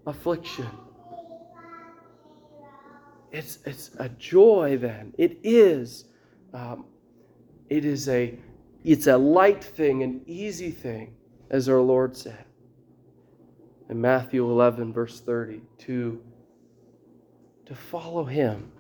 affliction. 0.08 0.68
It's, 3.32 3.60
it's 3.66 3.92
a 4.00 4.10
joy 4.10 4.78
then. 4.78 5.14
It 5.18 5.40
is. 5.44 6.06
Um, 6.54 6.86
it 7.70 7.86
is 7.86 8.10
a 8.10 8.38
it's 8.84 9.08
a 9.08 9.18
light 9.18 9.64
thing, 9.64 10.02
an 10.02 10.22
easy 10.26 10.72
thing, 10.72 11.14
as 11.52 11.68
our 11.70 11.82
Lord 11.82 12.16
said 12.18 12.46
in 13.90 14.00
Matthew 14.00 14.50
11, 14.50 14.94
verse 14.94 15.20
30, 15.20 15.62
to, 15.80 16.22
to 17.66 17.76
follow 17.76 18.24
Him, 18.24 18.72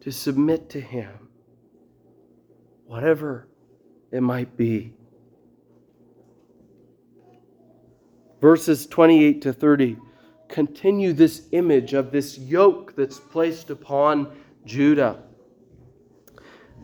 to 0.00 0.10
submit 0.10 0.68
to 0.70 0.80
Him, 0.80 1.28
whatever 2.84 3.46
it 4.10 4.22
might 4.22 4.56
be. 4.56 4.92
Verses 8.40 8.86
28 8.86 9.40
to 9.40 9.52
30 9.52 9.96
continue 10.48 11.12
this 11.12 11.48
image 11.52 11.94
of 11.94 12.10
this 12.12 12.38
yoke 12.38 12.94
that's 12.94 13.18
placed 13.18 13.70
upon 13.70 14.30
Judah. 14.66 15.22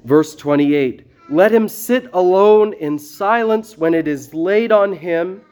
Verse 0.04 0.34
28 0.34 1.09
Let 1.30 1.52
him 1.52 1.68
sit 1.68 2.10
alone 2.12 2.72
in 2.72 2.98
silence 2.98 3.78
when 3.78 3.94
it 3.94 4.08
is 4.08 4.34
laid 4.34 4.72
on 4.72 4.92
him. 4.92 5.42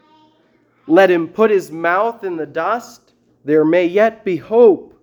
Let 0.89 1.09
him 1.09 1.29
put 1.29 1.53
his 1.53 1.71
mouth 1.71 2.25
in 2.25 2.37
the 2.37 2.47
dust. 2.47 3.13
There 3.45 3.65
may 3.65 3.87
yet 3.87 4.25
be 4.25 4.37
hope. 4.37 5.01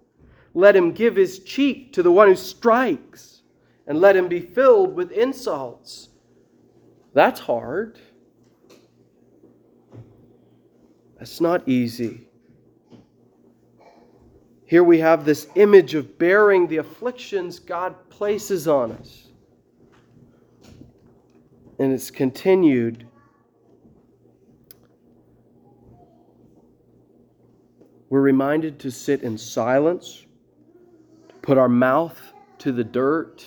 Let 0.53 0.75
him 0.75 0.91
give 0.91 1.15
his 1.15 1.39
cheek 1.39 1.93
to 1.93 2.03
the 2.03 2.11
one 2.11 2.27
who 2.27 2.35
strikes, 2.35 3.41
and 3.87 3.99
let 3.99 4.15
him 4.15 4.27
be 4.27 4.39
filled 4.41 4.95
with 4.95 5.11
insults. 5.11 6.09
That's 7.13 7.39
hard. 7.39 7.99
That's 11.17 11.39
not 11.39 11.67
easy. 11.67 12.27
Here 14.65 14.83
we 14.83 14.99
have 14.99 15.23
this 15.23 15.47
image 15.55 15.93
of 15.93 16.17
bearing 16.17 16.67
the 16.67 16.77
afflictions 16.77 17.59
God 17.59 18.09
places 18.09 18.67
on 18.67 18.91
us. 18.91 19.24
And 21.77 21.91
it's 21.91 22.09
continued. 22.09 23.07
We're 28.09 28.21
reminded 28.21 28.79
to 28.79 28.91
sit 28.91 29.23
in 29.23 29.37
silence, 29.37 30.25
to 31.27 31.35
put 31.35 31.57
our 31.57 31.67
mouth 31.67 32.17
to 32.59 32.71
the 32.71 32.83
dirt, 32.83 33.45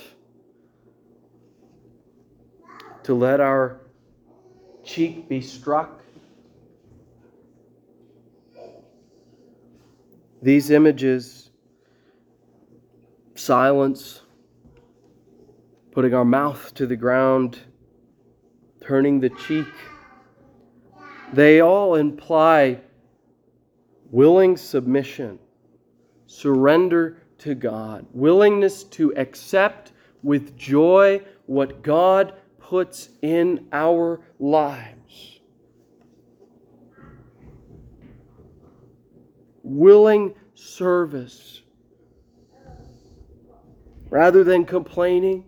to 3.04 3.14
let 3.14 3.40
our 3.40 3.80
cheek 4.84 5.28
be 5.28 5.40
struck. 5.40 6.02
These 10.42 10.70
images, 10.70 11.50
silence, 13.34 14.20
putting 15.92 16.12
our 16.12 16.24
mouth 16.24 16.74
to 16.74 16.86
the 16.86 16.96
ground, 16.96 17.58
turning 18.88 19.20
the 19.20 19.28
cheek, 19.28 19.66
they 21.34 21.60
all 21.60 21.96
imply 21.96 22.80
willing 24.10 24.56
submission, 24.56 25.38
surrender 26.26 27.22
to 27.36 27.54
God, 27.54 28.06
willingness 28.14 28.84
to 28.84 29.14
accept 29.14 29.92
with 30.22 30.56
joy 30.56 31.20
what 31.44 31.82
God 31.82 32.32
puts 32.58 33.10
in 33.20 33.68
our 33.72 34.22
lives. 34.38 35.40
Willing 39.62 40.34
service. 40.54 41.60
Rather 44.08 44.42
than 44.44 44.64
complaining, 44.64 45.44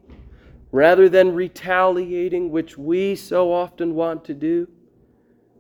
rather 0.73 1.09
than 1.09 1.35
retaliating, 1.35 2.51
which 2.51 2.79
we 2.79 3.17
so 3.17 3.53
often 3.53 3.95
want 3.95 4.25
to 4.25 4.35
do. 4.35 4.69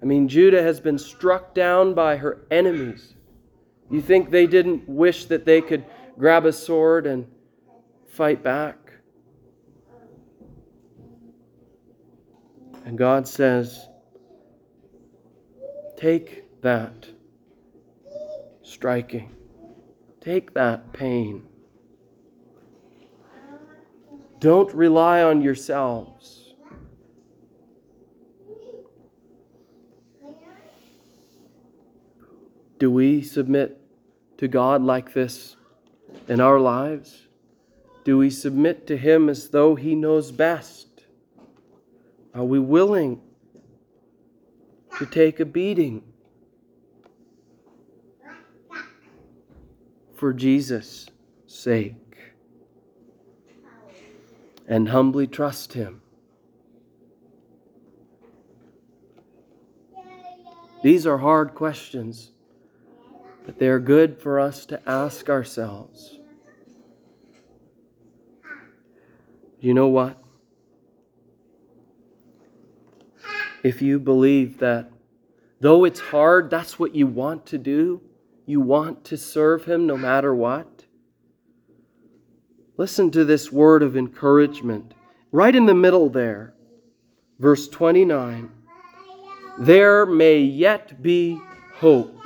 I 0.02 0.06
mean, 0.06 0.28
Judah 0.28 0.62
has 0.62 0.80
been 0.80 0.98
struck 0.98 1.54
down 1.54 1.94
by 1.94 2.16
her 2.16 2.46
enemies. 2.50 3.14
You 3.90 4.00
think 4.00 4.30
they 4.30 4.46
didn't 4.46 4.88
wish 4.88 5.26
that 5.26 5.44
they 5.44 5.60
could 5.60 5.84
grab 6.16 6.46
a 6.46 6.52
sword 6.52 7.06
and 7.06 7.26
fight 8.08 8.42
back? 8.42 8.76
And 12.84 12.96
God 12.96 13.28
says, 13.28 13.88
Take 15.96 16.44
that 16.62 17.08
striking, 18.62 19.34
take 20.20 20.54
that 20.54 20.92
pain. 20.94 21.49
Don't 24.40 24.72
rely 24.74 25.22
on 25.22 25.42
yourselves. 25.42 26.54
Do 32.78 32.90
we 32.90 33.20
submit 33.20 33.78
to 34.38 34.48
God 34.48 34.82
like 34.82 35.12
this 35.12 35.56
in 36.26 36.40
our 36.40 36.58
lives? 36.58 37.26
Do 38.04 38.16
we 38.16 38.30
submit 38.30 38.86
to 38.86 38.96
Him 38.96 39.28
as 39.28 39.50
though 39.50 39.74
He 39.74 39.94
knows 39.94 40.32
best? 40.32 40.88
Are 42.32 42.44
we 42.44 42.58
willing 42.58 43.20
to 44.98 45.04
take 45.04 45.38
a 45.38 45.44
beating 45.44 46.02
for 50.14 50.32
Jesus' 50.32 51.06
sake 51.46 52.09
and 54.70 54.88
humbly 54.88 55.26
trust 55.26 55.74
Him? 55.74 56.00
These 60.82 61.06
are 61.06 61.18
hard 61.18 61.54
questions, 61.54 62.30
but 63.44 63.58
they 63.58 63.68
are 63.68 63.78
good 63.78 64.18
for 64.18 64.40
us 64.40 64.64
to 64.66 64.80
ask 64.88 65.28
ourselves. 65.28 66.18
You 69.60 69.74
know 69.74 69.88
what? 69.88 70.16
if 73.62 73.82
you 73.82 73.98
believe 73.98 74.58
that 74.58 74.90
though 75.60 75.84
it's 75.84 76.00
hard, 76.00 76.50
that's 76.50 76.78
what 76.78 76.94
you 76.94 77.06
want 77.06 77.46
to 77.46 77.58
do, 77.58 78.00
you 78.46 78.60
want 78.60 79.04
to 79.04 79.16
serve 79.16 79.64
Him 79.64 79.86
no 79.86 79.96
matter 79.96 80.34
what. 80.34 80.79
Listen 82.80 83.10
to 83.10 83.26
this 83.26 83.52
word 83.52 83.82
of 83.82 83.94
encouragement 83.94 84.94
right 85.32 85.54
in 85.54 85.66
the 85.66 85.74
middle 85.74 86.08
there, 86.08 86.54
verse 87.38 87.68
29. 87.68 88.50
There 89.58 90.06
may 90.06 90.38
yet 90.38 91.02
be 91.02 91.38
hope, 91.74 92.18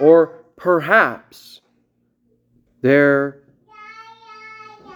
or 0.00 0.42
perhaps 0.56 1.60
there 2.80 3.42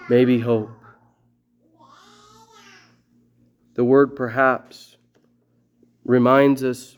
may 0.09 0.25
be 0.25 0.37
hope. 0.37 0.77
The 3.75 3.85
word 3.85 4.17
perhaps 4.17 4.97
reminds 6.03 6.61
us 6.61 6.97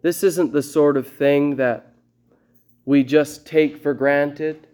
this 0.00 0.22
isn't 0.22 0.52
the 0.52 0.62
sort 0.62 0.96
of 0.96 1.08
thing 1.08 1.56
that 1.56 1.92
we 2.84 3.02
just 3.02 3.44
take 3.44 3.82
for 3.82 3.94
granted 3.94 4.68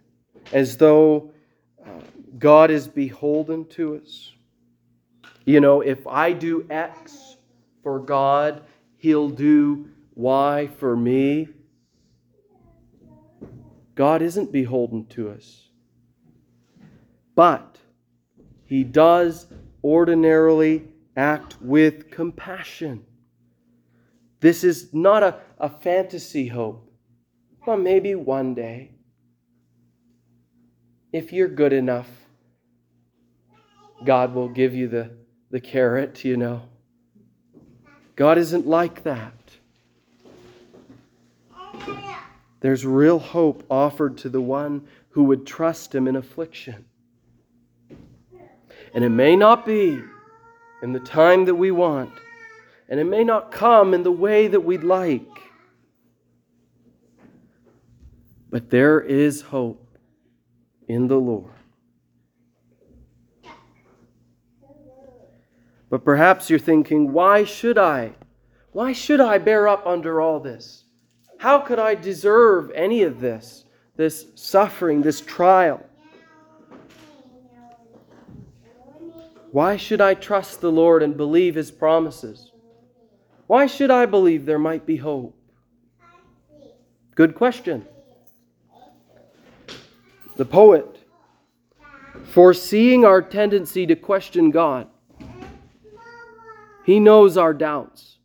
as 0.52 0.76
though 0.76 1.31
God 2.38 2.70
is 2.70 2.88
beholden 2.88 3.66
to 3.70 3.96
us. 3.96 4.32
You 5.44 5.60
know, 5.60 5.80
if 5.80 6.06
I 6.06 6.32
do 6.32 6.66
X 6.70 7.36
for 7.82 7.98
God, 7.98 8.62
He'll 8.96 9.28
do 9.28 9.88
Y 10.14 10.68
for 10.78 10.96
me. 10.96 11.48
God 13.94 14.22
isn't 14.22 14.52
beholden 14.52 15.06
to 15.06 15.30
us. 15.30 15.68
But 17.34 17.78
He 18.64 18.84
does 18.84 19.46
ordinarily 19.84 20.84
act 21.16 21.60
with 21.60 22.10
compassion. 22.10 23.04
This 24.40 24.64
is 24.64 24.92
not 24.94 25.22
a, 25.22 25.38
a 25.58 25.68
fantasy 25.68 26.48
hope. 26.48 26.90
but 27.64 27.76
maybe 27.76 28.14
one 28.14 28.54
day, 28.54 28.92
if 31.12 31.32
you're 31.32 31.48
good 31.48 31.72
enough, 31.72 32.21
God 34.04 34.34
will 34.34 34.48
give 34.48 34.74
you 34.74 34.88
the, 34.88 35.10
the 35.50 35.60
carrot, 35.60 36.24
you 36.24 36.36
know. 36.36 36.62
God 38.16 38.38
isn't 38.38 38.66
like 38.66 39.04
that. 39.04 39.32
There's 42.60 42.86
real 42.86 43.18
hope 43.18 43.64
offered 43.68 44.18
to 44.18 44.28
the 44.28 44.40
one 44.40 44.86
who 45.10 45.24
would 45.24 45.46
trust 45.46 45.94
him 45.94 46.06
in 46.06 46.16
affliction. 46.16 46.84
And 48.94 49.02
it 49.02 49.08
may 49.08 49.34
not 49.36 49.66
be 49.66 50.00
in 50.82 50.92
the 50.92 51.00
time 51.00 51.46
that 51.46 51.54
we 51.54 51.70
want, 51.70 52.12
and 52.88 53.00
it 53.00 53.04
may 53.04 53.24
not 53.24 53.50
come 53.50 53.94
in 53.94 54.02
the 54.02 54.12
way 54.12 54.48
that 54.48 54.60
we'd 54.60 54.84
like. 54.84 55.26
But 58.50 58.70
there 58.70 59.00
is 59.00 59.40
hope 59.40 59.98
in 60.86 61.08
the 61.08 61.16
Lord. 61.16 61.50
But 65.92 66.06
perhaps 66.06 66.48
you're 66.48 66.58
thinking, 66.58 67.12
why 67.12 67.44
should 67.44 67.76
I? 67.76 68.12
Why 68.70 68.94
should 68.94 69.20
I 69.20 69.36
bear 69.36 69.68
up 69.68 69.86
under 69.86 70.22
all 70.22 70.40
this? 70.40 70.84
How 71.36 71.58
could 71.58 71.78
I 71.78 71.94
deserve 71.94 72.70
any 72.74 73.02
of 73.02 73.20
this, 73.20 73.66
this 73.94 74.28
suffering, 74.34 75.02
this 75.02 75.20
trial? 75.20 75.84
Why 79.50 79.76
should 79.76 80.00
I 80.00 80.14
trust 80.14 80.62
the 80.62 80.72
Lord 80.72 81.02
and 81.02 81.14
believe 81.14 81.56
His 81.56 81.70
promises? 81.70 82.52
Why 83.46 83.66
should 83.66 83.90
I 83.90 84.06
believe 84.06 84.46
there 84.46 84.58
might 84.58 84.86
be 84.86 84.96
hope? 84.96 85.36
Good 87.14 87.34
question. 87.34 87.86
The 90.36 90.46
poet, 90.46 91.00
foreseeing 92.24 93.04
our 93.04 93.20
tendency 93.20 93.86
to 93.88 93.94
question 93.94 94.50
God, 94.50 94.88
he 96.84 97.00
knows 97.00 97.36
our 97.36 97.54
doubts. 97.54 98.18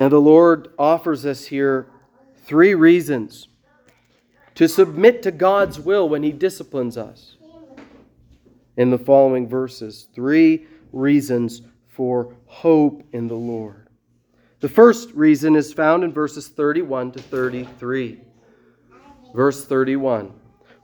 And 0.00 0.10
the 0.10 0.20
Lord 0.20 0.68
offers 0.78 1.24
us 1.24 1.46
here 1.46 1.86
three 2.44 2.74
reasons 2.74 3.48
to 4.56 4.68
submit 4.68 5.22
to 5.22 5.30
God's 5.30 5.80
will 5.80 6.08
when 6.08 6.22
He 6.22 6.32
disciplines 6.32 6.96
us. 6.96 7.36
In 8.76 8.90
the 8.90 8.98
following 8.98 9.48
verses, 9.48 10.08
three 10.14 10.66
reasons 10.92 11.62
for 11.88 12.34
hope 12.46 13.04
in 13.12 13.28
the 13.28 13.36
Lord. 13.36 13.88
The 14.60 14.68
first 14.68 15.12
reason 15.12 15.54
is 15.54 15.72
found 15.72 16.02
in 16.02 16.12
verses 16.12 16.48
31 16.48 17.12
to 17.12 17.22
33. 17.22 18.20
Verse 19.34 19.64
31 19.64 20.32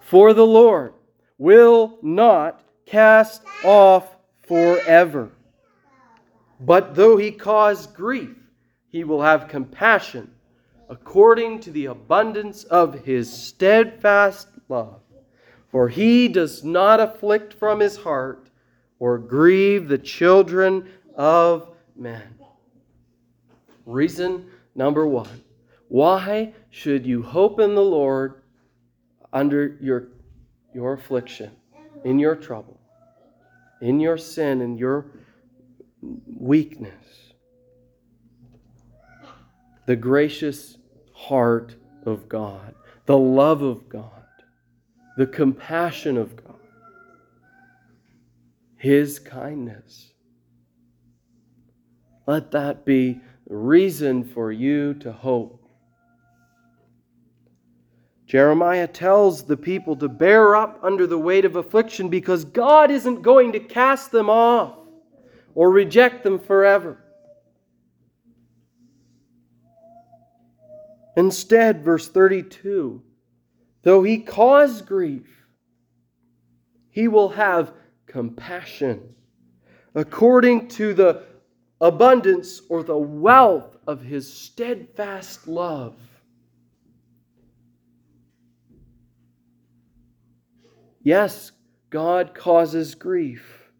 For 0.00 0.32
the 0.34 0.46
Lord 0.46 0.94
will 1.38 1.98
not 2.02 2.62
cast 2.90 3.42
off 3.64 4.16
forever. 4.42 5.30
But 6.58 6.94
though 6.96 7.16
he 7.16 7.30
cause 7.30 7.86
grief, 7.86 8.36
he 8.88 9.04
will 9.04 9.22
have 9.22 9.48
compassion 9.48 10.32
according 10.88 11.60
to 11.60 11.70
the 11.70 11.86
abundance 11.86 12.64
of 12.64 13.04
his 13.04 13.32
steadfast 13.32 14.48
love. 14.68 15.00
For 15.70 15.88
he 15.88 16.26
does 16.26 16.64
not 16.64 16.98
afflict 16.98 17.54
from 17.54 17.78
his 17.78 17.96
heart 17.96 18.50
or 18.98 19.18
grieve 19.18 19.88
the 19.88 19.98
children 19.98 20.88
of 21.14 21.68
men. 21.94 22.34
Reason 23.86 24.50
number 24.74 25.06
one 25.06 25.44
why 25.86 26.54
should 26.70 27.06
you 27.06 27.22
hope 27.22 27.60
in 27.60 27.76
the 27.76 27.82
Lord 27.82 28.42
under 29.32 29.76
your, 29.80 30.08
your 30.74 30.94
affliction, 30.94 31.52
in 32.04 32.18
your 32.18 32.34
trouble? 32.34 32.79
In 33.80 34.00
your 34.00 34.18
sin 34.18 34.60
and 34.60 34.78
your 34.78 35.06
weakness, 36.26 37.32
the 39.86 39.96
gracious 39.96 40.78
heart 41.14 41.74
of 42.04 42.28
God, 42.28 42.74
the 43.06 43.18
love 43.18 43.62
of 43.62 43.88
God, 43.88 44.26
the 45.16 45.26
compassion 45.26 46.16
of 46.16 46.36
God, 46.36 46.56
His 48.76 49.18
kindness. 49.18 50.12
Let 52.26 52.50
that 52.52 52.84
be 52.84 53.20
reason 53.48 54.24
for 54.24 54.52
you 54.52 54.94
to 54.94 55.12
hope. 55.12 55.59
Jeremiah 58.30 58.86
tells 58.86 59.42
the 59.42 59.56
people 59.56 59.96
to 59.96 60.08
bear 60.08 60.54
up 60.54 60.78
under 60.84 61.04
the 61.04 61.18
weight 61.18 61.44
of 61.44 61.56
affliction 61.56 62.08
because 62.08 62.44
God 62.44 62.88
isn't 62.88 63.22
going 63.22 63.50
to 63.50 63.58
cast 63.58 64.12
them 64.12 64.30
off 64.30 64.78
or 65.56 65.72
reject 65.72 66.22
them 66.22 66.38
forever. 66.38 67.02
Instead, 71.16 71.82
verse 71.82 72.08
32 72.08 73.02
though 73.82 74.04
he 74.04 74.18
cause 74.18 74.80
grief, 74.80 75.44
he 76.90 77.08
will 77.08 77.30
have 77.30 77.72
compassion 78.06 79.12
according 79.96 80.68
to 80.68 80.94
the 80.94 81.24
abundance 81.80 82.62
or 82.68 82.84
the 82.84 82.96
wealth 82.96 83.76
of 83.88 84.00
his 84.02 84.32
steadfast 84.32 85.48
love. 85.48 85.96
Yes, 91.02 91.52
God 91.88 92.34
causes 92.34 92.94
grief. 92.94 93.70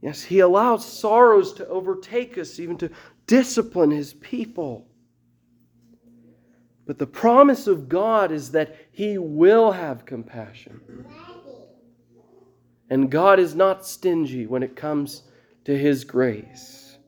Yes, 0.00 0.22
He 0.22 0.40
allows 0.40 0.84
sorrows 0.84 1.52
to 1.54 1.66
overtake 1.68 2.38
us, 2.38 2.58
even 2.58 2.78
to 2.78 2.90
discipline 3.26 3.90
His 3.90 4.14
people. 4.14 4.86
But 6.86 6.98
the 6.98 7.06
promise 7.06 7.66
of 7.66 7.88
God 7.88 8.32
is 8.32 8.50
that 8.52 8.76
He 8.92 9.18
will 9.18 9.72
have 9.72 10.06
compassion. 10.06 10.80
And 12.88 13.10
God 13.10 13.38
is 13.38 13.54
not 13.54 13.86
stingy 13.86 14.46
when 14.46 14.62
it 14.62 14.74
comes 14.74 15.22
to 15.64 15.76
His 15.76 16.04
grace. 16.04 16.98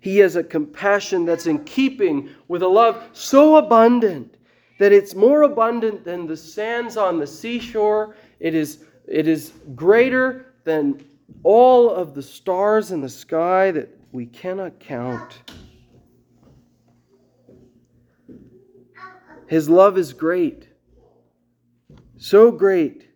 He 0.00 0.18
has 0.18 0.36
a 0.36 0.44
compassion 0.44 1.24
that's 1.24 1.46
in 1.46 1.64
keeping 1.64 2.28
with 2.46 2.62
a 2.62 2.68
love 2.68 3.02
so 3.14 3.56
abundant 3.56 4.33
that 4.78 4.92
it's 4.92 5.14
more 5.14 5.42
abundant 5.42 6.04
than 6.04 6.26
the 6.26 6.36
sands 6.36 6.96
on 6.96 7.18
the 7.18 7.26
seashore. 7.26 8.16
It 8.40 8.54
is, 8.54 8.84
it 9.06 9.28
is 9.28 9.52
greater 9.74 10.54
than 10.64 11.04
all 11.42 11.90
of 11.90 12.14
the 12.14 12.22
stars 12.22 12.90
in 12.90 13.00
the 13.00 13.08
sky 13.08 13.70
that 13.70 13.88
we 14.12 14.26
cannot 14.26 14.78
count. 14.80 15.52
His 19.46 19.68
love 19.68 19.98
is 19.98 20.12
great, 20.12 20.68
so 22.16 22.50
great 22.50 23.08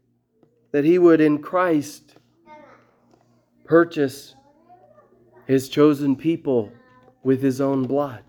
that 0.73 0.85
he 0.85 0.99
would 0.99 1.21
in 1.21 1.39
Christ 1.39 2.17
purchase 3.65 4.35
his 5.47 5.69
chosen 5.69 6.15
people 6.15 6.71
with 7.23 7.43
his 7.43 7.61
own 7.61 7.85
blood. 7.85 8.23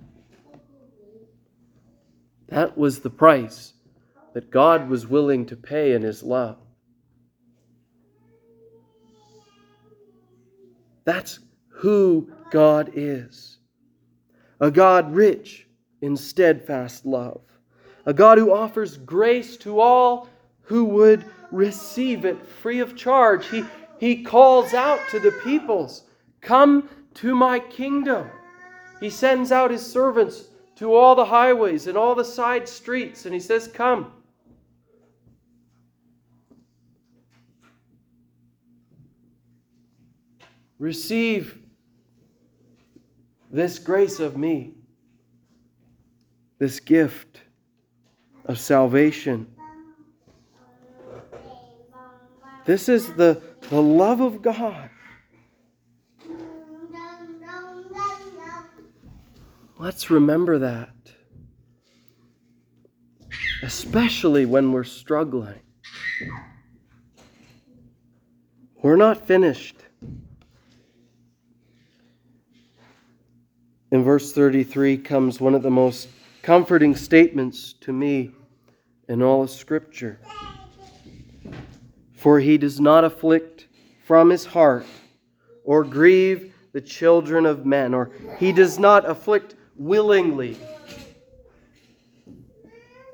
That 2.50 2.78
was 2.78 3.00
the 3.00 3.10
price 3.10 3.74
that 4.34 4.52
God 4.52 4.90
was 4.90 5.08
willing 5.08 5.46
to 5.48 5.56
pay 5.56 5.94
in 5.94 6.02
His 6.02 6.24
love. 6.24 6.58
That's 11.06 11.40
who 11.70 12.30
God 12.52 12.92
is 12.94 13.60
a 14.60 14.70
God 14.70 15.14
rich 15.14 15.68
in 16.02 16.18
steadfast 16.18 17.06
love, 17.06 17.42
a 18.06 18.14
God 18.14 18.38
who 18.38 18.54
offers 18.54 18.98
grace 18.98 19.58
to 19.58 19.80
all 19.80 20.28
who 20.62 20.86
would 20.86 21.26
receive 21.52 22.26
it 22.26 22.46
free 22.46 22.80
of 22.80 22.96
charge. 22.96 23.48
He, 23.48 23.64
he 24.00 24.24
calls 24.24 24.74
out 24.74 25.00
to 25.12 25.20
the 25.20 25.32
peoples, 25.44 26.04
Come 26.42 26.90
to 27.16 27.36
my 27.36 27.60
kingdom. 27.60 28.30
He 29.00 29.10
sends 29.10 29.52
out 29.52 29.72
his 29.72 29.86
servants 29.86 30.49
to 30.80 30.96
all 30.96 31.14
the 31.14 31.26
highways 31.26 31.88
and 31.88 31.98
all 31.98 32.16
the 32.16 32.24
side 32.24 32.68
streets, 32.68 33.26
and 33.26 33.34
he 33.34 33.40
says, 33.42 33.68
Come. 33.68 34.14
Receive 40.78 41.60
this 43.52 43.78
grace 43.78 44.22
of 44.22 44.38
me, 44.38 44.72
this 46.60 46.80
gift 46.80 47.42
of 48.46 48.58
salvation. 48.58 49.54
This 52.66 52.88
is 52.88 53.12
the, 53.16 53.42
the 53.70 53.82
love 53.82 54.22
of 54.22 54.42
God 54.42 54.90
Let's 59.82 60.10
remember 60.10 60.60
that. 60.60 60.90
Especially 63.64 64.46
when 64.46 64.74
we're 64.74 64.84
struggling. 64.84 65.62
We're 68.84 68.98
not 68.98 69.26
finished. 69.26 69.78
In 73.92 74.04
verse 74.04 74.34
33 74.34 74.98
comes 74.98 75.40
one 75.40 75.56
of 75.56 75.64
the 75.64 75.72
most 75.72 76.10
comforting 76.42 76.94
statements 76.94 77.72
to 77.80 77.94
me 77.94 78.32
in 79.08 79.22
all 79.22 79.44
of 79.44 79.50
Scripture. 79.50 80.20
For 82.12 82.42
he 82.42 82.58
does 82.58 82.82
not 82.82 83.06
afflict 83.06 83.68
from 84.04 84.30
his 84.30 84.44
heart 84.44 84.86
or 85.64 85.86
grieve 85.86 86.54
the 86.74 86.82
children 86.82 87.46
of 87.46 87.66
men, 87.66 87.94
or 87.94 88.12
he 88.40 88.52
does 88.52 88.78
not 88.78 89.10
afflict 89.10 89.56
willingly 89.80 90.58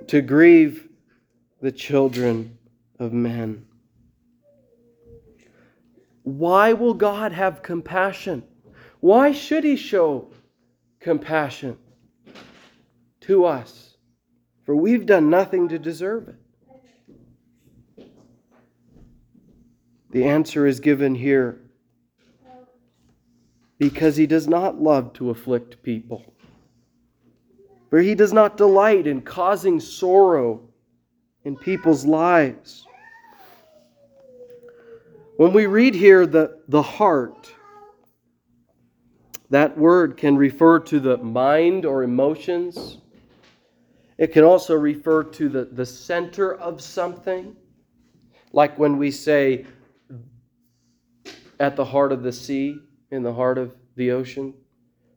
to 0.08 0.22
grieve 0.22 0.90
the 1.62 1.72
children 1.72 2.58
of 3.00 3.14
men. 3.14 3.66
Why 6.24 6.74
will 6.74 6.96
God 6.96 7.32
have 7.32 7.62
compassion? 7.62 8.44
Why 9.00 9.32
should 9.32 9.64
he 9.64 9.76
show 9.76 10.34
compassion 11.00 11.78
to 13.22 13.46
us? 13.46 13.96
For 14.66 14.76
we've 14.76 15.06
done 15.06 15.30
nothing 15.30 15.70
to 15.70 15.78
deserve 15.78 16.30
it. 16.30 16.36
The 20.10 20.24
answer 20.24 20.66
is 20.66 20.80
given 20.80 21.14
here 21.14 21.60
because 23.78 24.16
he 24.16 24.26
does 24.26 24.48
not 24.48 24.82
love 24.82 25.14
to 25.14 25.30
afflict 25.30 25.84
people. 25.84 26.35
For 27.96 28.02
he 28.02 28.14
does 28.14 28.34
not 28.34 28.58
delight 28.58 29.08
in 29.08 29.22
causing 29.22 29.80
sorrow 29.80 30.68
in 31.46 31.56
people's 31.56 32.04
lives. 32.04 32.86
When 35.38 35.54
we 35.54 35.66
read 35.66 35.96
here 35.96 36.28
the, 36.28 36.60
the 36.68 36.82
heart, 36.82 37.54
that 39.50 39.78
word 39.78 40.18
can 40.18 40.36
refer 40.36 40.82
to 40.82 41.00
the 41.00 41.16
mind 41.16 41.86
or 41.86 42.04
emotions. 42.04 42.98
It 44.18 44.34
can 44.34 44.44
also 44.44 44.76
refer 44.76 45.24
to 45.24 45.48
the, 45.48 45.64
the 45.64 45.86
center 45.86 46.54
of 46.54 46.82
something. 46.82 47.56
Like 48.52 48.78
when 48.78 48.98
we 48.98 49.10
say, 49.10 49.68
at 51.62 51.78
the 51.78 51.86
heart 51.86 52.12
of 52.12 52.24
the 52.24 52.34
sea, 52.34 52.78
in 53.10 53.24
the 53.24 53.34
heart 53.34 53.58
of 53.58 53.74
the 53.96 54.12
ocean, 54.12 54.54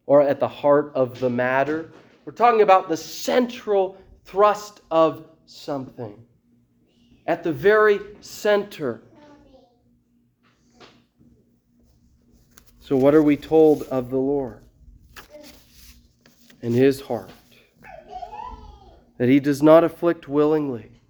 or 0.06 0.22
at 0.22 0.38
the 0.38 0.46
heart 0.46 0.92
of 0.94 1.18
the 1.18 1.28
matter. 1.28 1.90
We're 2.28 2.34
talking 2.34 2.60
about 2.60 2.90
the 2.90 2.96
central 2.98 3.96
thrust 4.26 4.82
of 4.90 5.24
something. 5.46 6.26
At 7.26 7.42
the 7.42 7.54
very 7.54 8.00
center. 8.20 9.00
So, 12.80 12.98
what 12.98 13.14
are 13.14 13.22
we 13.22 13.38
told 13.38 13.84
of 13.84 14.10
the 14.10 14.18
Lord 14.18 14.62
and 16.60 16.74
his 16.74 17.00
heart? 17.00 17.30
That 19.16 19.30
he 19.30 19.40
does 19.40 19.62
not 19.62 19.82
afflict 19.82 20.28
willingly. 20.28 21.00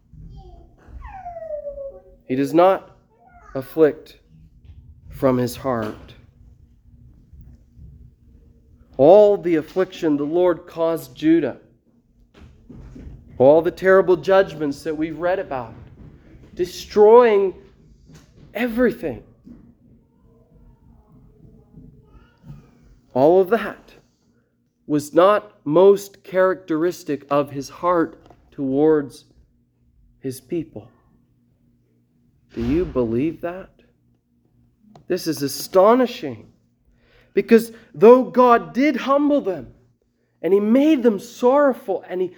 He 2.28 2.37
does 2.37 2.54
not 2.54 2.96
afflict 3.57 4.20
from 5.11 5.37
his 5.37 5.57
heart. 5.57 6.14
All 8.99 9.37
the 9.37 9.55
affliction 9.55 10.17
the 10.17 10.25
Lord 10.25 10.67
caused 10.67 11.15
Judah, 11.15 11.59
all 13.39 13.63
the 13.63 13.71
terrible 13.71 14.17
judgments 14.17 14.83
that 14.83 14.95
we've 14.95 15.19
read 15.19 15.39
about, 15.39 15.73
destroying 16.55 17.55
everything. 18.53 19.23
All 23.15 23.41
of 23.41 23.51
that 23.51 23.95
was 24.89 25.15
not 25.15 25.65
most 25.65 26.25
characteristic 26.25 27.25
of 27.31 27.51
his 27.51 27.69
heart 27.69 28.27
towards 28.51 29.27
his 30.19 30.41
people. 30.41 30.91
Do 32.53 32.65
you 32.65 32.85
believe 32.85 33.41
that? 33.43 33.71
This 35.07 35.29
is 35.29 35.43
astonishing. 35.43 36.53
Because 37.38 37.70
though 37.94 38.24
God 38.24 38.74
did 38.74 38.96
humble 38.96 39.40
them, 39.40 39.72
and 40.42 40.53
He 40.53 40.59
made 40.59 41.05
them 41.05 41.20
sorrowful, 41.20 42.05
and 42.09 42.20
He 42.20 42.33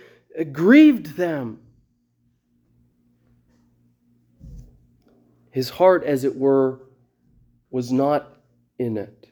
grieved 0.53 1.17
them, 1.17 1.59
His 5.53 5.71
heart, 5.71 6.05
as 6.05 6.25
it 6.25 6.37
were, 6.37 6.83
was 7.71 7.91
not 7.91 8.43
in 8.79 8.99
it. 8.99 9.31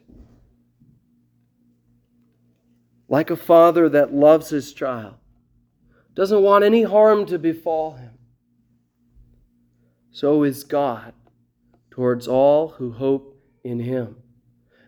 Like 3.07 3.29
a 3.29 3.37
father 3.37 3.87
that 3.89 4.11
loves 4.11 4.49
his 4.49 4.73
child, 4.73 5.17
doesn't 6.15 6.41
want 6.41 6.63
any 6.63 6.81
harm 6.81 7.27
to 7.27 7.37
befall 7.37 7.91
him, 7.91 8.17
so 10.09 10.41
is 10.41 10.63
God 10.63 11.13
towards 11.91 12.27
all 12.27 12.69
who 12.69 12.91
hope 12.91 13.39
in 13.63 13.79
Him. 13.79 14.15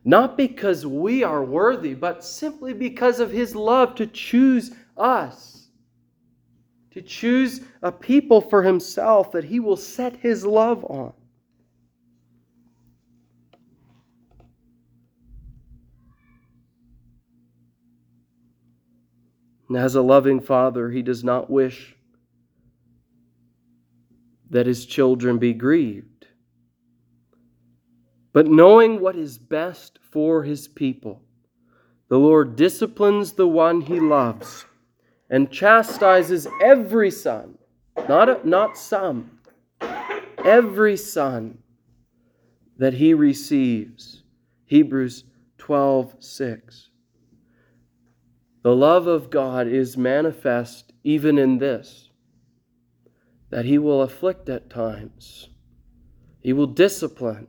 Not 0.03 0.35
because 0.35 0.85
we 0.85 1.23
are 1.23 1.43
worthy, 1.43 1.93
but 1.93 2.23
simply 2.23 2.73
because 2.73 3.19
of 3.19 3.31
His 3.31 3.55
love 3.55 3.95
to 3.95 4.07
choose 4.07 4.71
us, 4.97 5.67
to 6.91 7.01
choose 7.01 7.61
a 7.83 7.91
people 7.91 8.41
for 8.41 8.63
Himself 8.63 9.31
that 9.31 9.43
He 9.43 9.59
will 9.59 9.77
set 9.77 10.15
His 10.15 10.45
love 10.45 10.83
on. 10.85 11.13
And 19.71 19.77
as 19.77 19.95
a 19.95 20.01
loving 20.01 20.41
father, 20.41 20.89
he 20.89 21.01
does 21.01 21.23
not 21.23 21.49
wish 21.49 21.95
that 24.49 24.65
his 24.65 24.85
children 24.85 25.37
be 25.37 25.53
grieved 25.53 26.10
but 28.33 28.47
knowing 28.47 28.99
what 28.99 29.15
is 29.15 29.37
best 29.37 29.99
for 30.01 30.43
his 30.43 30.67
people. 30.67 31.21
The 32.09 32.19
Lord 32.19 32.55
disciplines 32.55 33.33
the 33.33 33.47
one 33.47 33.81
he 33.81 33.99
loves 33.99 34.65
and 35.29 35.49
chastises 35.49 36.47
every 36.61 37.09
son, 37.09 37.57
not, 38.09 38.45
not 38.45 38.77
some, 38.77 39.39
every 40.43 40.97
son 40.97 41.59
that 42.77 42.95
he 42.95 43.13
receives. 43.13 44.23
Hebrews 44.65 45.23
12 45.57 46.15
6. 46.19 46.89
The 48.63 48.75
love 48.75 49.07
of 49.07 49.29
God 49.29 49.67
is 49.67 49.97
manifest 49.97 50.93
even 51.03 51.37
in 51.37 51.57
this 51.57 52.09
that 53.49 53.65
he 53.65 53.77
will 53.77 54.01
afflict 54.01 54.47
at 54.47 54.69
times, 54.69 55.49
he 56.39 56.53
will 56.53 56.67
discipline, 56.67 57.47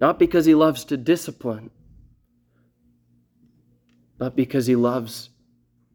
not 0.00 0.18
because 0.18 0.46
he 0.46 0.54
loves 0.54 0.84
to 0.86 0.96
discipline, 0.96 1.70
but 4.16 4.36
because 4.36 4.66
he 4.66 4.76
loves 4.76 5.30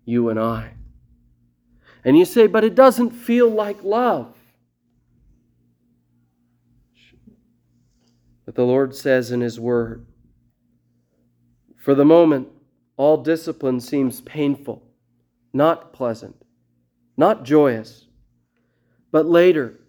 you 0.06 0.30
and 0.30 0.40
I. 0.40 0.74
And 2.04 2.18
you 2.18 2.26
say, 2.26 2.48
but 2.48 2.64
it 2.64 2.76
doesn't 2.76 3.12
feel 3.12 3.50
like 3.50 3.84
love. 3.84 4.36
But 8.46 8.56
the 8.56 8.66
Lord 8.66 8.94
says 8.96 9.32
in 9.32 9.42
His 9.42 9.60
Word, 9.60 10.06
for 11.78 11.96
the 11.96 12.06
moment, 12.06 12.50
all 12.98 13.18
discipline 13.18 13.80
seems 13.80 14.22
painful, 14.22 14.84
not 15.54 15.94
pleasant, 15.94 16.36
not 17.16 17.44
joyous. 17.44 18.06
But 19.12 19.26
later, 19.26 19.80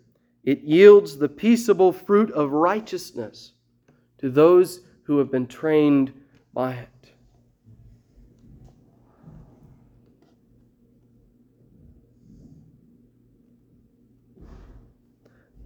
it 0.45 0.61
yields 0.61 1.17
the 1.17 1.29
peaceable 1.29 1.93
fruit 1.93 2.31
of 2.31 2.53
righteousness 2.53 3.54
to 4.25 4.31
those 4.31 4.81
who 5.03 5.19
have 5.19 5.31
been 5.31 5.47
trained 5.47 6.11
by 6.55 6.73
it. 6.73 7.13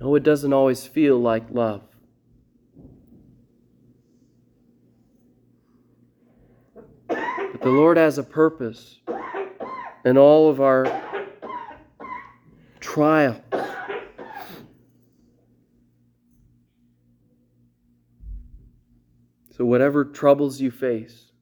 No, 0.01 0.12
it 0.16 0.25
doesn't 0.25 0.53
always 0.53 0.88
feel 0.88 1.21
like 1.21 1.44
love. 1.53 1.83
But 7.07 7.61
the 7.61 7.71
Lord 7.71 7.97
has 7.97 8.18
a 8.18 8.25
purpose 8.25 8.99
in 10.05 10.18
all 10.18 10.51
of 10.51 10.61
our 10.61 10.85
trials. 12.81 13.37
So, 19.59 19.64
whatever 19.64 20.05
troubles 20.05 20.61
you 20.61 20.71
face, 20.71 21.33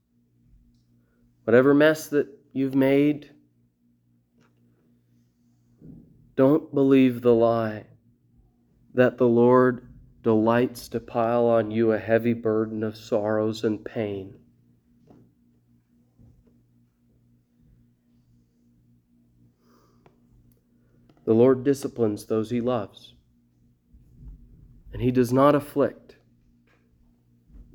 whatever 1.44 1.74
mess 1.74 2.09
that 2.09 2.26
you've 2.55 2.74
made, 2.74 3.31
don't 6.35 6.72
believe 6.72 7.20
the 7.20 7.35
lie 7.35 7.85
that 8.94 9.18
the 9.18 9.29
Lord 9.29 9.92
delights 10.22 10.88
to 10.88 10.98
pile 10.98 11.44
on 11.44 11.70
you 11.70 11.92
a 11.92 11.98
heavy 11.98 12.33
burden 12.33 12.83
of 12.83 12.96
sorrows 12.96 13.64
and 13.64 13.85
pain. 13.85 14.35
The 21.26 21.35
Lord 21.35 21.64
disciplines 21.64 22.24
those 22.24 22.48
he 22.48 22.62
loves, 22.62 23.14
and 24.94 25.02
he 25.02 25.11
does 25.11 25.35
not 25.35 25.55
afflict 25.55 26.06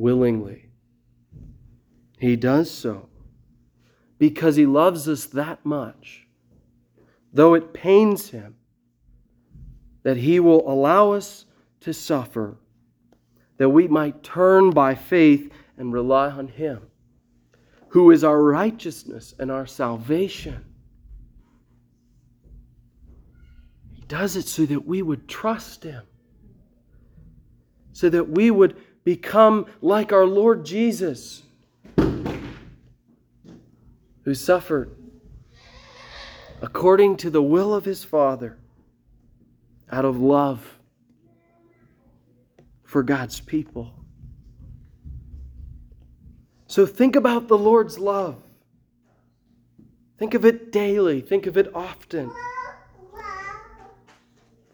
willingly. 0.01 0.67
He 2.19 2.35
does 2.35 2.69
so 2.69 3.07
because 4.17 4.55
he 4.55 4.65
loves 4.65 5.07
us 5.07 5.25
that 5.27 5.63
much, 5.63 6.27
though 7.31 7.53
it 7.53 7.73
pains 7.73 8.29
him 8.31 8.55
that 10.03 10.17
he 10.17 10.39
will 10.39 10.69
allow 10.69 11.11
us 11.11 11.45
to 11.81 11.93
suffer, 11.93 12.57
that 13.57 13.69
we 13.69 13.87
might 13.87 14.23
turn 14.23 14.71
by 14.71 14.95
faith 14.95 15.51
and 15.77 15.93
rely 15.93 16.29
on 16.29 16.47
him, 16.47 16.81
who 17.89 18.09
is 18.09 18.23
our 18.23 18.41
righteousness 18.41 19.35
and 19.37 19.51
our 19.51 19.67
salvation. 19.67 20.65
He 23.93 24.01
does 24.07 24.35
it 24.35 24.47
so 24.47 24.65
that 24.65 24.85
we 24.85 25.03
would 25.03 25.27
trust 25.27 25.83
him, 25.83 26.03
so 27.93 28.09
that 28.09 28.29
we 28.29 28.49
would 28.49 28.75
become 29.03 29.65
like 29.81 30.11
our 30.11 30.25
Lord 30.25 30.65
Jesus 30.65 31.43
who 34.23 34.35
suffered 34.35 34.95
according 36.61 37.17
to 37.17 37.29
the 37.29 37.41
will 37.41 37.73
of 37.73 37.85
his 37.85 38.03
Father 38.03 38.57
out 39.91 40.05
of 40.05 40.19
love 40.19 40.77
for 42.83 43.01
God's 43.01 43.39
people. 43.39 43.91
So 46.67 46.85
think 46.85 47.15
about 47.15 47.47
the 47.47 47.57
Lord's 47.57 47.97
love. 47.97 48.41
Think 50.17 50.35
of 50.35 50.45
it 50.45 50.71
daily, 50.71 51.19
think 51.19 51.47
of 51.47 51.57
it 51.57 51.73
often. 51.73 52.31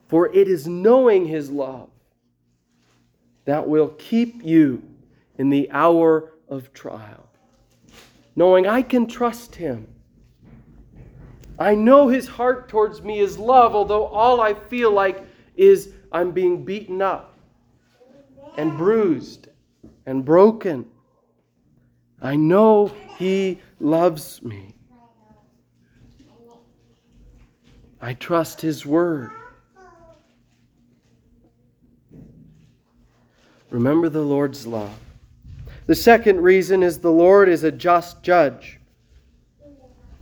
For 0.07 0.33
it 0.33 0.47
is 0.47 0.67
knowing 0.67 1.25
his 1.25 1.49
love 1.49 1.89
that 3.47 3.67
will 3.67 3.89
keep 3.97 4.45
you 4.45 4.83
in 5.39 5.49
the 5.49 5.69
hour 5.71 6.33
of 6.47 6.71
trial 6.73 7.27
knowing 8.37 8.67
I 8.67 8.83
can 8.83 9.07
trust 9.07 9.55
Him. 9.55 9.87
I 11.59 11.73
know 11.73 12.07
His 12.07 12.27
heart 12.27 12.69
towards 12.69 13.01
me 13.01 13.19
is 13.19 13.37
love, 13.37 13.75
although 13.75 14.05
all 14.05 14.39
I 14.39 14.53
feel 14.53 14.91
like 14.91 15.25
is 15.55 15.91
I'm 16.11 16.31
being 16.31 16.63
beaten 16.63 17.01
up 17.01 17.35
and 18.57 18.77
bruised 18.77 19.49
and 20.05 20.23
broken. 20.23 20.85
I 22.21 22.35
know 22.35 22.91
He 23.17 23.59
loves 23.79 24.43
me. 24.43 24.75
I 27.99 28.13
trust 28.13 28.61
His 28.61 28.85
word. 28.85 29.31
Remember 33.69 34.09
the 34.09 34.21
Lord's 34.21 34.65
love. 34.65 34.97
The 35.87 35.95
second 35.95 36.41
reason 36.41 36.83
is 36.83 36.99
the 36.99 37.11
Lord 37.11 37.49
is 37.49 37.63
a 37.63 37.71
just 37.71 38.23
judge. 38.23 38.79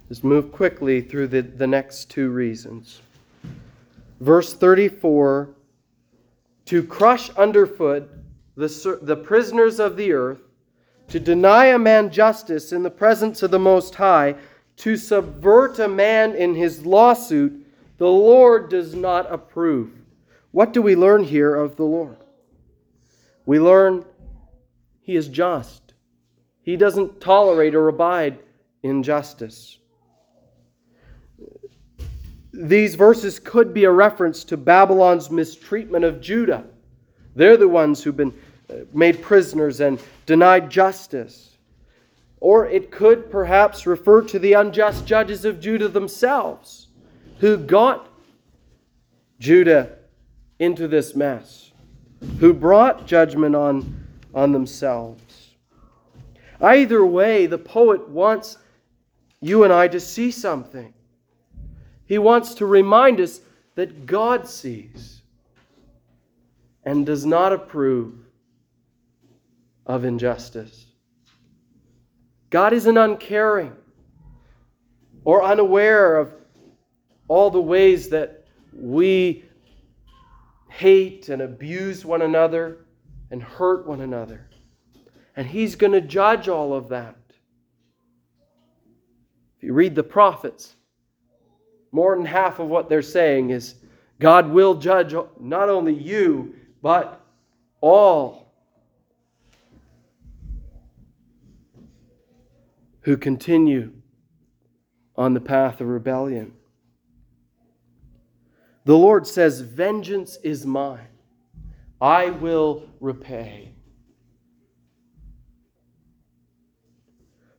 Let's 0.09 0.23
move 0.23 0.51
quickly 0.51 1.01
through 1.01 1.27
the, 1.27 1.41
the 1.41 1.67
next 1.67 2.09
two 2.09 2.29
reasons. 2.29 3.01
Verse 4.19 4.53
34 4.53 5.49
to 6.65 6.83
crush 6.83 7.29
underfoot 7.31 8.09
the, 8.55 8.99
the 9.01 9.15
prisoners 9.15 9.79
of 9.79 9.97
the 9.97 10.11
earth, 10.11 10.41
to 11.09 11.19
deny 11.19 11.67
a 11.67 11.77
man 11.77 12.09
justice 12.09 12.71
in 12.71 12.81
the 12.81 12.89
presence 12.89 13.43
of 13.43 13.51
the 13.51 13.59
Most 13.59 13.93
High, 13.95 14.35
to 14.77 14.97
subvert 14.97 15.77
a 15.77 15.87
man 15.87 16.35
in 16.35 16.55
his 16.55 16.85
lawsuit, 16.85 17.65
the 17.97 18.07
Lord 18.07 18.69
does 18.69 18.95
not 18.95 19.31
approve. 19.31 19.91
What 20.51 20.73
do 20.73 20.81
we 20.81 20.95
learn 20.95 21.23
here 21.23 21.55
of 21.55 21.75
the 21.75 21.83
Lord? 21.83 22.17
We 23.45 23.59
learn 23.59 24.05
he 25.01 25.15
is 25.15 25.27
just. 25.27 25.93
He 26.61 26.77
doesn't 26.77 27.21
tolerate 27.21 27.75
or 27.75 27.87
abide 27.87 28.39
injustice. 28.81 29.77
These 32.51 32.95
verses 32.95 33.37
could 33.37 33.73
be 33.73 33.83
a 33.83 33.91
reference 33.91 34.43
to 34.45 34.57
Babylon's 34.57 35.29
mistreatment 35.29 36.05
of 36.05 36.21
Judah. 36.21 36.63
They're 37.35 37.57
the 37.57 37.67
ones 37.67 38.01
who've 38.01 38.15
been 38.15 38.33
uh, 38.69 38.75
made 38.93 39.21
prisoners 39.21 39.81
and 39.81 39.99
denied 40.25 40.69
justice. 40.69 41.57
Or 42.39 42.65
it 42.67 42.91
could 42.91 43.29
perhaps 43.29 43.85
refer 43.85 44.21
to 44.23 44.39
the 44.39 44.53
unjust 44.53 45.05
judges 45.05 45.45
of 45.45 45.59
Judah 45.59 45.89
themselves 45.89 46.87
who 47.39 47.57
got 47.57 48.07
Judah 49.39 49.97
into 50.59 50.87
this 50.87 51.15
mess, 51.15 51.64
who 52.39 52.53
brought 52.53 53.05
judgment 53.07 53.55
on 53.55 54.05
on 54.35 54.51
themselves. 54.51 55.55
Either 56.61 57.05
way, 57.05 57.47
the 57.47 57.57
poet 57.57 58.07
wants 58.09 58.57
you 59.41 59.63
and 59.63 59.71
I 59.71 59.87
to 59.87 59.99
see 59.99 60.29
something. 60.29 60.93
He 62.05 62.17
wants 62.17 62.53
to 62.55 62.65
remind 62.65 63.19
us 63.19 63.41
that 63.75 64.05
God 64.05 64.47
sees 64.47 65.21
and 66.83 67.05
does 67.05 67.25
not 67.25 67.51
approve 67.51 68.13
of 69.85 70.05
injustice. 70.05 70.85
God 72.49 72.73
isn't 72.73 72.97
uncaring 72.97 73.73
or 75.23 75.43
unaware 75.43 76.17
of 76.17 76.33
all 77.27 77.49
the 77.49 77.61
ways 77.61 78.09
that 78.09 78.45
we 78.71 79.43
hate 80.75 81.29
and 81.29 81.41
abuse 81.41 82.03
one 82.03 82.21
another 82.21 82.79
and 83.31 83.41
hurt 83.41 83.87
one 83.87 84.01
another. 84.01 84.45
And 85.37 85.47
he's 85.47 85.75
going 85.75 85.93
to 85.93 86.01
judge 86.01 86.49
all 86.49 86.73
of 86.73 86.89
that. 86.89 87.15
If 89.57 89.63
you 89.63 89.73
read 89.73 89.95
the 89.95 90.03
prophets, 90.03 90.75
more 91.93 92.13
than 92.15 92.25
half 92.25 92.59
of 92.59 92.67
what 92.67 92.89
they're 92.89 93.01
saying 93.01 93.51
is 93.51 93.75
God 94.19 94.49
will 94.49 94.75
judge 94.75 95.15
not 95.39 95.69
only 95.69 95.93
you, 95.93 96.55
but 96.81 97.21
all 97.79 98.51
who 103.01 103.15
continue 103.15 103.93
on 105.15 105.33
the 105.33 105.39
path 105.39 105.79
of 105.79 105.87
rebellion. 105.87 106.51
The 108.85 108.95
Lord 108.95 109.25
says, 109.25 109.61
Vengeance 109.61 110.37
is 110.43 110.65
mine. 110.65 111.07
I 111.99 112.29
will 112.29 112.87
repay. 112.99 113.71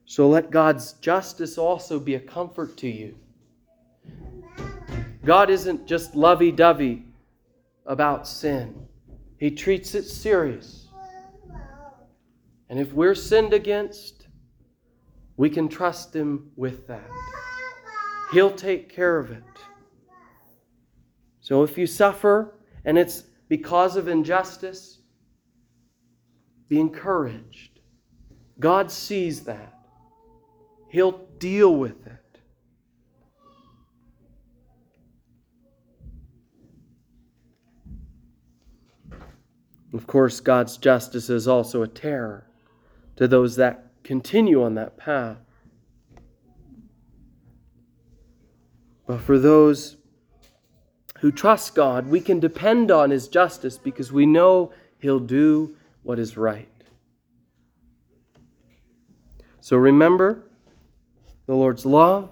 So 0.04 0.28
let 0.28 0.50
God's 0.50 0.92
justice 0.94 1.58
also 1.58 1.98
be 1.98 2.14
a 2.14 2.20
comfort 2.20 2.76
to 2.78 2.88
you. 2.88 3.16
God 5.24 5.50
isn't 5.50 5.86
just 5.86 6.14
lovey 6.14 6.52
dovey 6.52 7.04
about 7.84 8.26
sin, 8.26 8.86
He 9.38 9.50
treats 9.50 9.94
it 9.94 10.04
serious. 10.04 10.88
And 12.68 12.78
if 12.80 12.92
we're 12.92 13.14
sinned 13.14 13.52
against, 13.52 14.28
we 15.36 15.50
can 15.50 15.68
trust 15.68 16.14
Him 16.14 16.50
with 16.56 16.86
that. 16.86 17.10
He'll 18.32 18.54
take 18.54 18.88
care 18.88 19.18
of 19.18 19.30
it. 19.30 19.42
So 21.46 21.62
if 21.62 21.78
you 21.78 21.86
suffer 21.86 22.58
and 22.84 22.98
it's 22.98 23.22
because 23.48 23.94
of 23.94 24.08
injustice, 24.08 24.98
be 26.68 26.80
encouraged. 26.80 27.78
God 28.58 28.90
sees 28.90 29.42
that. 29.44 29.78
He'll 30.90 31.20
deal 31.38 31.76
with 31.76 32.04
it. 32.04 32.40
Of 39.94 40.08
course, 40.08 40.40
God's 40.40 40.76
justice 40.78 41.30
is 41.30 41.46
also 41.46 41.82
a 41.82 41.86
terror 41.86 42.50
to 43.14 43.28
those 43.28 43.54
that 43.54 43.92
continue 44.02 44.64
on 44.64 44.74
that 44.74 44.96
path. 44.96 45.38
But 49.06 49.20
for 49.20 49.38
those 49.38 49.96
who 51.20 51.32
trust 51.32 51.74
God, 51.74 52.06
we 52.08 52.20
can 52.20 52.40
depend 52.40 52.90
on 52.90 53.10
His 53.10 53.28
justice 53.28 53.78
because 53.78 54.12
we 54.12 54.26
know 54.26 54.72
He'll 54.98 55.20
do 55.20 55.76
what 56.02 56.18
is 56.18 56.36
right. 56.36 56.68
So 59.60 59.76
remember 59.76 60.44
the 61.46 61.54
Lord's 61.54 61.86
love. 61.86 62.30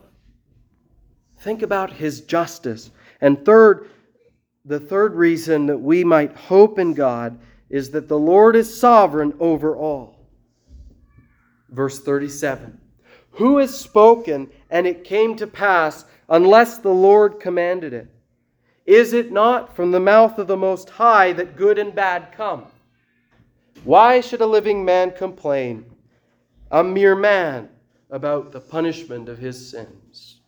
Think 1.39 1.63
about 1.63 1.93
His 1.93 2.21
justice. 2.21 2.91
And 3.21 3.45
third, 3.45 3.89
the 4.65 4.81
third 4.81 5.15
reason 5.15 5.67
that 5.67 5.79
we 5.79 6.05
might 6.05 6.37
hope 6.37 6.79
in 6.79 6.95
God 6.95 7.39
is 7.71 7.91
that 7.91 8.09
the 8.09 8.19
Lord 8.19 8.55
is 8.55 8.79
sovereign 8.79 9.35
over 9.41 9.77
all. 9.77 10.15
Verse 11.71 11.99
37 11.99 12.79
Who 13.33 13.59
has 13.59 13.77
spoken 13.79 14.51
and 14.71 14.87
it 14.87 15.05
came 15.05 15.37
to 15.37 15.47
pass 15.47 16.05
unless 16.29 16.79
the 16.79 16.91
Lord 16.91 17.41
commanded 17.41 17.93
it? 17.93 18.14
Is 18.87 19.13
it 19.13 19.33
not 19.33 19.75
from 19.75 19.91
the 19.91 20.01
mouth 20.01 20.39
of 20.39 20.47
the 20.47 20.57
Most 20.57 20.91
High 20.91 21.33
that 21.33 21.57
good 21.57 21.79
and 21.79 21.95
bad 21.95 22.33
come? 22.33 22.67
Why 23.85 24.21
should 24.21 24.41
a 24.41 24.47
living 24.47 24.85
man 24.85 25.13
complain, 25.13 25.85
a 26.71 26.85
mere 26.85 27.17
man, 27.17 27.69
about 28.11 28.53
the 28.53 28.61
punishment 28.61 29.29
of 29.29 29.39
his 29.39 29.71
sins? 29.71 30.41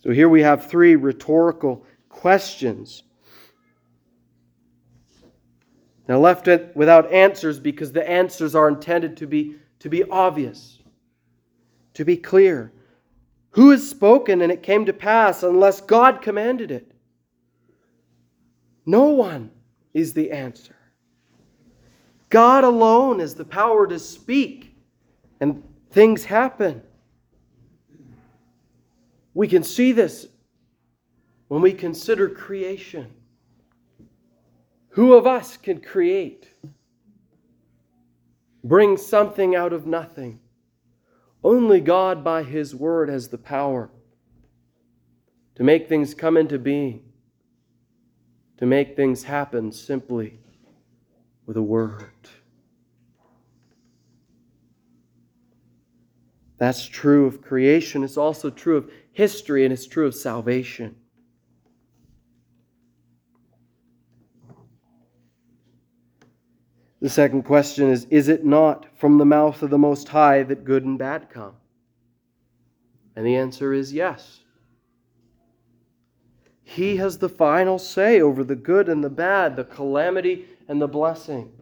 So 0.00 0.10
here 0.10 0.28
we 0.28 0.42
have 0.42 0.66
three 0.66 0.94
rhetorical 0.94 1.84
questions. 2.08 3.02
Now, 6.08 6.20
left 6.20 6.46
it 6.46 6.70
without 6.76 7.12
answers 7.12 7.58
because 7.58 7.90
the 7.90 8.08
answers 8.08 8.54
are 8.54 8.68
intended 8.68 9.16
to 9.16 9.26
be, 9.26 9.56
to 9.80 9.88
be 9.88 10.04
obvious, 10.04 10.78
to 11.94 12.04
be 12.04 12.16
clear. 12.16 12.70
Who 13.56 13.70
has 13.70 13.88
spoken 13.88 14.42
and 14.42 14.52
it 14.52 14.62
came 14.62 14.84
to 14.84 14.92
pass 14.92 15.42
unless 15.42 15.80
God 15.80 16.20
commanded 16.20 16.70
it? 16.70 16.92
No 18.84 19.04
one 19.04 19.50
is 19.94 20.12
the 20.12 20.30
answer. 20.30 20.76
God 22.28 22.64
alone 22.64 23.20
has 23.20 23.34
the 23.34 23.46
power 23.46 23.86
to 23.86 23.98
speak, 23.98 24.76
and 25.40 25.62
things 25.90 26.22
happen. 26.26 26.82
We 29.32 29.48
can 29.48 29.62
see 29.62 29.92
this 29.92 30.26
when 31.48 31.62
we 31.62 31.72
consider 31.72 32.28
creation. 32.28 33.10
Who 34.90 35.14
of 35.14 35.26
us 35.26 35.56
can 35.56 35.80
create? 35.80 36.50
Bring 38.62 38.98
something 38.98 39.56
out 39.56 39.72
of 39.72 39.86
nothing. 39.86 40.40
Only 41.46 41.80
God, 41.80 42.24
by 42.24 42.42
His 42.42 42.74
Word, 42.74 43.08
has 43.08 43.28
the 43.28 43.38
power 43.38 43.88
to 45.54 45.62
make 45.62 45.88
things 45.88 46.12
come 46.12 46.36
into 46.36 46.58
being, 46.58 47.04
to 48.58 48.66
make 48.66 48.96
things 48.96 49.22
happen 49.22 49.70
simply 49.70 50.40
with 51.46 51.56
a 51.56 51.62
word. 51.62 52.10
That's 56.58 56.84
true 56.84 57.26
of 57.26 57.42
creation. 57.42 58.02
It's 58.02 58.16
also 58.16 58.50
true 58.50 58.78
of 58.78 58.90
history 59.12 59.62
and 59.64 59.72
it's 59.72 59.86
true 59.86 60.08
of 60.08 60.16
salvation. 60.16 60.96
The 67.00 67.10
second 67.10 67.42
question 67.42 67.90
is 67.90 68.06
Is 68.06 68.28
it 68.28 68.44
not 68.44 68.86
from 68.96 69.18
the 69.18 69.24
mouth 69.24 69.62
of 69.62 69.70
the 69.70 69.78
Most 69.78 70.08
High 70.08 70.42
that 70.44 70.64
good 70.64 70.84
and 70.84 70.98
bad 70.98 71.30
come? 71.30 71.54
And 73.14 73.26
the 73.26 73.36
answer 73.36 73.72
is 73.72 73.92
yes. 73.92 74.40
He 76.62 76.96
has 76.96 77.18
the 77.18 77.28
final 77.28 77.78
say 77.78 78.20
over 78.20 78.42
the 78.42 78.56
good 78.56 78.88
and 78.88 79.02
the 79.02 79.10
bad, 79.10 79.56
the 79.56 79.64
calamity 79.64 80.46
and 80.68 80.82
the 80.82 80.88
blessing. 80.88 81.52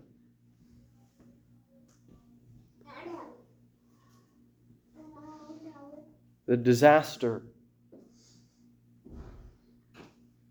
The 6.47 6.57
disaster 6.57 7.43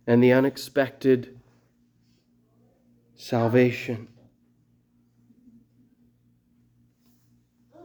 and 0.07 0.23
the 0.23 0.33
unexpected 0.33 1.39
salvation. 3.15 4.07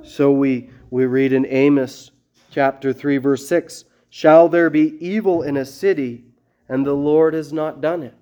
So 0.09 0.33
we, 0.33 0.71
we 0.91 1.05
read 1.05 1.35
in 1.35 1.45
Amos 1.47 2.11
chapter 2.51 2.95
3, 2.95 3.19
verse 3.19 3.47
6 3.47 3.85
Shall 4.09 4.49
there 4.49 4.71
be 4.71 4.97
evil 5.07 5.43
in 5.43 5.59
a 5.59 5.67
city, 5.67 6.25
and 6.67 6.85
the 6.85 6.95
Lord 6.95 7.35
has 7.35 7.53
not 7.53 7.83
done 7.83 8.03
it? 8.03 8.15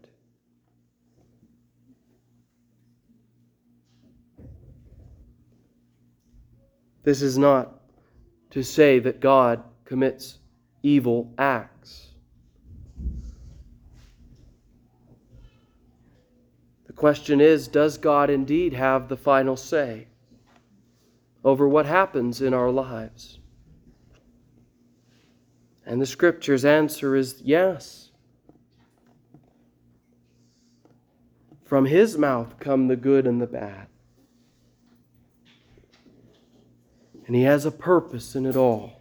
This 7.04 7.22
is 7.22 7.38
not 7.38 7.80
to 8.50 8.64
say 8.64 8.98
that 8.98 9.20
God 9.20 9.62
commits 9.84 10.38
evil 10.82 11.32
acts. 11.38 12.08
The 16.88 16.92
question 16.92 17.40
is 17.40 17.68
Does 17.68 17.96
God 17.96 18.28
indeed 18.28 18.72
have 18.72 19.08
the 19.08 19.16
final 19.16 19.56
say? 19.56 20.08
Over 21.46 21.68
what 21.68 21.86
happens 21.86 22.42
in 22.42 22.52
our 22.52 22.72
lives? 22.72 23.38
And 25.86 26.00
the 26.00 26.06
scripture's 26.06 26.64
answer 26.64 27.14
is 27.14 27.40
yes. 27.44 28.10
From 31.64 31.84
his 31.84 32.18
mouth 32.18 32.58
come 32.58 32.88
the 32.88 32.96
good 32.96 33.28
and 33.28 33.40
the 33.40 33.46
bad. 33.46 33.86
And 37.28 37.36
he 37.36 37.42
has 37.42 37.64
a 37.64 37.70
purpose 37.70 38.34
in 38.34 38.44
it 38.44 38.56
all. 38.56 39.00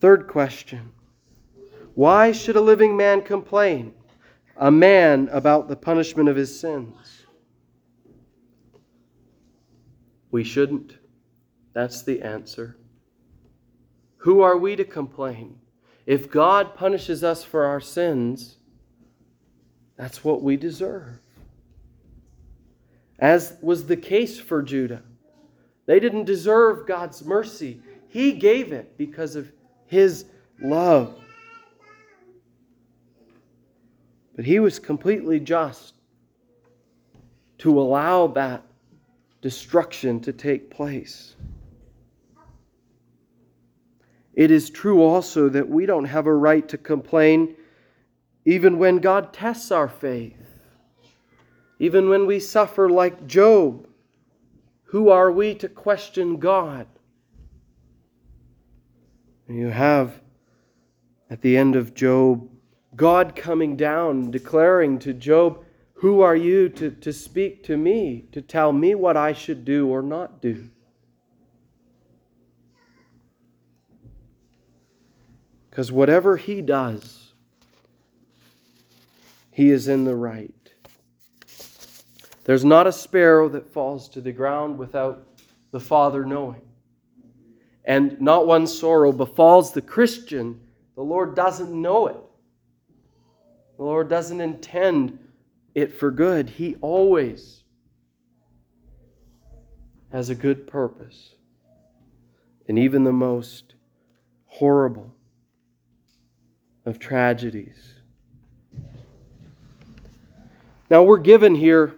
Third 0.00 0.26
question 0.26 0.90
Why 1.94 2.32
should 2.32 2.56
a 2.56 2.60
living 2.60 2.96
man 2.96 3.22
complain? 3.22 3.94
A 4.56 4.72
man 4.72 5.28
about 5.30 5.68
the 5.68 5.76
punishment 5.76 6.28
of 6.28 6.34
his 6.34 6.58
sins. 6.58 7.17
We 10.30 10.44
shouldn't. 10.44 10.94
That's 11.72 12.02
the 12.02 12.22
answer. 12.22 12.76
Who 14.18 14.40
are 14.40 14.56
we 14.56 14.76
to 14.76 14.84
complain? 14.84 15.58
If 16.06 16.30
God 16.30 16.74
punishes 16.74 17.22
us 17.22 17.44
for 17.44 17.64
our 17.64 17.80
sins, 17.80 18.56
that's 19.96 20.24
what 20.24 20.42
we 20.42 20.56
deserve. 20.56 21.18
As 23.18 23.56
was 23.60 23.86
the 23.86 23.96
case 23.96 24.38
for 24.38 24.62
Judah. 24.62 25.02
They 25.86 26.00
didn't 26.00 26.24
deserve 26.24 26.86
God's 26.86 27.24
mercy. 27.24 27.80
He 28.08 28.32
gave 28.32 28.72
it 28.72 28.96
because 28.96 29.36
of 29.36 29.50
His 29.86 30.26
love. 30.60 31.18
But 34.36 34.44
He 34.44 34.60
was 34.60 34.78
completely 34.78 35.40
just 35.40 35.94
to 37.58 37.80
allow 37.80 38.28
that 38.28 38.62
destruction 39.40 40.20
to 40.20 40.32
take 40.32 40.70
place. 40.70 41.36
It 44.34 44.50
is 44.50 44.70
true 44.70 45.02
also 45.02 45.48
that 45.48 45.68
we 45.68 45.86
don't 45.86 46.04
have 46.04 46.26
a 46.26 46.34
right 46.34 46.68
to 46.68 46.78
complain 46.78 47.56
even 48.44 48.78
when 48.78 48.98
God 48.98 49.32
tests 49.32 49.70
our 49.70 49.88
faith, 49.88 50.36
even 51.78 52.08
when 52.08 52.26
we 52.26 52.40
suffer 52.40 52.88
like 52.88 53.26
Job. 53.26 53.86
Who 54.84 55.10
are 55.10 55.30
we 55.30 55.54
to 55.56 55.68
question 55.68 56.38
God? 56.38 56.86
You 59.48 59.68
have 59.68 60.20
at 61.30 61.42
the 61.42 61.56
end 61.56 61.76
of 61.76 61.94
Job 61.94 62.48
God 62.96 63.36
coming 63.36 63.76
down, 63.76 64.30
declaring 64.30 64.98
to 65.00 65.12
Job, 65.12 65.64
who 65.98 66.20
are 66.20 66.36
you 66.36 66.68
to, 66.68 66.92
to 66.92 67.12
speak 67.12 67.64
to 67.64 67.76
me, 67.76 68.24
to 68.30 68.40
tell 68.40 68.72
me 68.72 68.94
what 68.94 69.16
I 69.16 69.32
should 69.32 69.64
do 69.64 69.88
or 69.88 70.00
not 70.00 70.40
do? 70.40 70.70
Because 75.68 75.90
whatever 75.90 76.36
he 76.36 76.62
does, 76.62 77.32
he 79.50 79.70
is 79.70 79.88
in 79.88 80.04
the 80.04 80.14
right. 80.14 80.54
There's 82.44 82.64
not 82.64 82.86
a 82.86 82.92
sparrow 82.92 83.48
that 83.48 83.72
falls 83.72 84.08
to 84.10 84.20
the 84.20 84.32
ground 84.32 84.78
without 84.78 85.26
the 85.72 85.80
Father 85.80 86.24
knowing. 86.24 86.62
And 87.84 88.20
not 88.20 88.46
one 88.46 88.68
sorrow 88.68 89.10
befalls 89.10 89.72
the 89.72 89.82
Christian. 89.82 90.60
The 90.94 91.02
Lord 91.02 91.34
doesn't 91.34 91.72
know 91.72 92.06
it. 92.06 92.18
The 93.78 93.82
Lord 93.82 94.08
doesn't 94.08 94.40
intend 94.40 95.18
it 95.80 95.92
for 95.92 96.10
good, 96.10 96.50
He 96.50 96.76
always 96.80 97.62
has 100.12 100.30
a 100.30 100.34
good 100.34 100.66
purpose. 100.66 101.34
And 102.66 102.78
even 102.78 103.04
the 103.04 103.12
most 103.12 103.74
horrible 104.46 105.14
of 106.84 106.98
tragedies. 106.98 107.94
Now 110.90 111.02
we're 111.02 111.18
given 111.18 111.54
here 111.54 111.94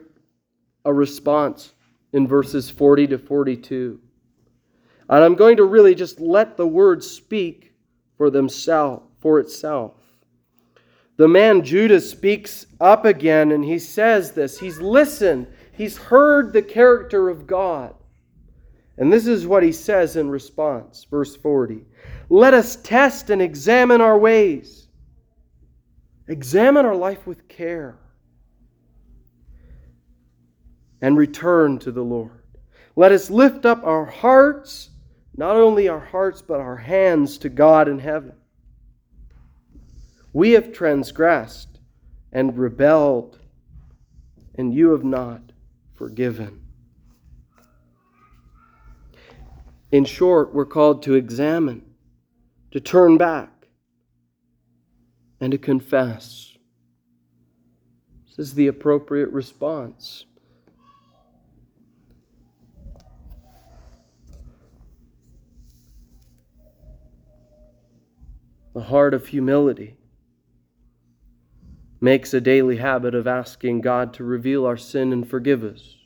a 0.85 0.93
response 0.93 1.73
in 2.13 2.27
verses 2.27 2.71
40 2.71 3.09
to 3.09 3.19
42. 3.19 4.01
And 5.09 5.25
I'm 5.25 5.35
going 5.35 5.57
to 5.57 5.65
really 5.65 5.95
just 5.95 6.21
let 6.21 6.57
the 6.57 6.67
word 6.67 7.03
speak 7.03 7.73
for 8.17 8.31
themselves, 8.31 9.07
for 9.21 9.41
itself 9.41 10.00
the 11.21 11.29
man 11.29 11.63
Judah 11.63 12.01
speaks 12.01 12.65
up 12.81 13.05
again 13.05 13.53
and 13.53 13.63
he 13.63 13.79
says 13.79 14.33
this. 14.33 14.59
He's 14.59 14.81
listened, 14.81 15.49
he's 15.71 15.99
heard 15.99 16.51
the 16.51 16.63
character 16.63 17.29
of 17.29 17.47
God. 17.47 17.95
And 18.97 19.13
this 19.13 19.27
is 19.27 19.47
what 19.47 19.63
he 19.63 19.71
says 19.71 20.17
in 20.17 20.31
response, 20.31 21.07
verse 21.11 21.37
40 21.37 21.85
Let 22.31 22.55
us 22.55 22.77
test 22.77 23.29
and 23.29 23.43
examine 23.43 24.01
our 24.01 24.17
ways, 24.17 24.89
examine 26.27 26.87
our 26.87 26.97
life 26.97 27.27
with 27.27 27.47
care. 27.49 27.99
and 31.03 31.19
return 31.19 31.79
to 31.81 31.93
the 31.93 32.03
Lord. 32.03 32.45
Let 32.97 33.13
us 33.13 33.29
lift 33.29 33.67
up 33.67 33.85
our 33.85 34.07
hearts, 34.07 34.89
not 35.37 35.57
only 35.57 35.87
our 35.87 36.01
hearts, 36.01 36.41
but 36.41 36.61
our 36.61 36.77
hands 36.77 37.37
to 37.39 37.51
God 37.51 37.89
in 37.89 37.99
heaven. 37.99 38.33
We 40.33 40.53
have 40.53 40.73
transgressed 40.73 41.81
and 42.33 42.57
rebelled, 42.57 43.41
and 44.55 44.73
you 44.73 44.91
have 44.91 45.05
not 45.05 45.43
forgiven. 45.95 46.63
In 49.91 50.05
short, 50.05 50.55
we're 50.55 50.67
called 50.67 51.03
to 51.03 51.15
examine, 51.15 51.83
to 52.71 52.81
turn 52.81 53.19
back, 53.19 53.67
and 55.41 55.51
to 55.51 55.59
confess. 55.59 56.57
This 58.27 58.39
is 58.39 58.55
the 58.55 58.69
appropriate 58.69 59.31
response. 59.31 60.27
The 68.75 68.83
heart 68.83 69.13
of 69.13 69.27
humility 69.27 69.97
makes 72.01 72.33
a 72.33 72.41
daily 72.41 72.77
habit 72.77 73.15
of 73.15 73.27
asking 73.27 73.83
God 73.83 74.15
to 74.15 74.25
reveal 74.25 74.65
our 74.65 74.77
sin 74.77 75.13
and 75.13 75.29
forgive 75.29 75.63
us. 75.63 75.97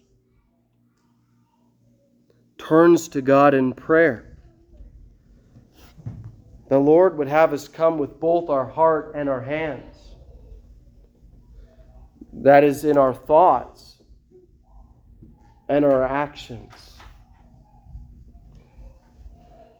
Turns 2.58 3.08
to 3.08 3.22
God 3.22 3.54
in 3.54 3.72
prayer. 3.72 4.36
The 6.68 6.78
Lord 6.78 7.18
would 7.18 7.28
have 7.28 7.52
us 7.52 7.68
come 7.68 7.98
with 7.98 8.18
both 8.18 8.48
our 8.50 8.66
heart 8.66 9.12
and 9.14 9.28
our 9.28 9.42
hands. 9.42 9.96
That 12.32 12.64
is 12.64 12.84
in 12.84 12.98
our 12.98 13.14
thoughts 13.14 14.02
and 15.68 15.84
our 15.84 16.02
actions. 16.02 16.72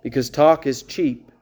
Because 0.02 0.30
talk 0.30 0.66
is 0.66 0.82
cheap 0.82 1.32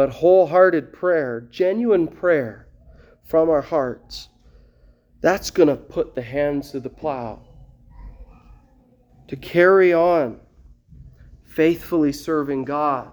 but 0.00 0.08
wholehearted 0.08 0.94
prayer, 0.94 1.42
genuine 1.50 2.08
prayer 2.08 2.66
from 3.22 3.50
our 3.50 3.60
hearts, 3.60 4.30
that's 5.20 5.50
going 5.50 5.68
to 5.68 5.76
put 5.76 6.14
the 6.14 6.22
hands 6.22 6.70
to 6.70 6.80
the 6.80 6.88
plow. 6.88 7.42
To 9.28 9.36
carry 9.36 9.92
on 9.92 10.40
faithfully 11.44 12.12
serving 12.12 12.64
God 12.64 13.10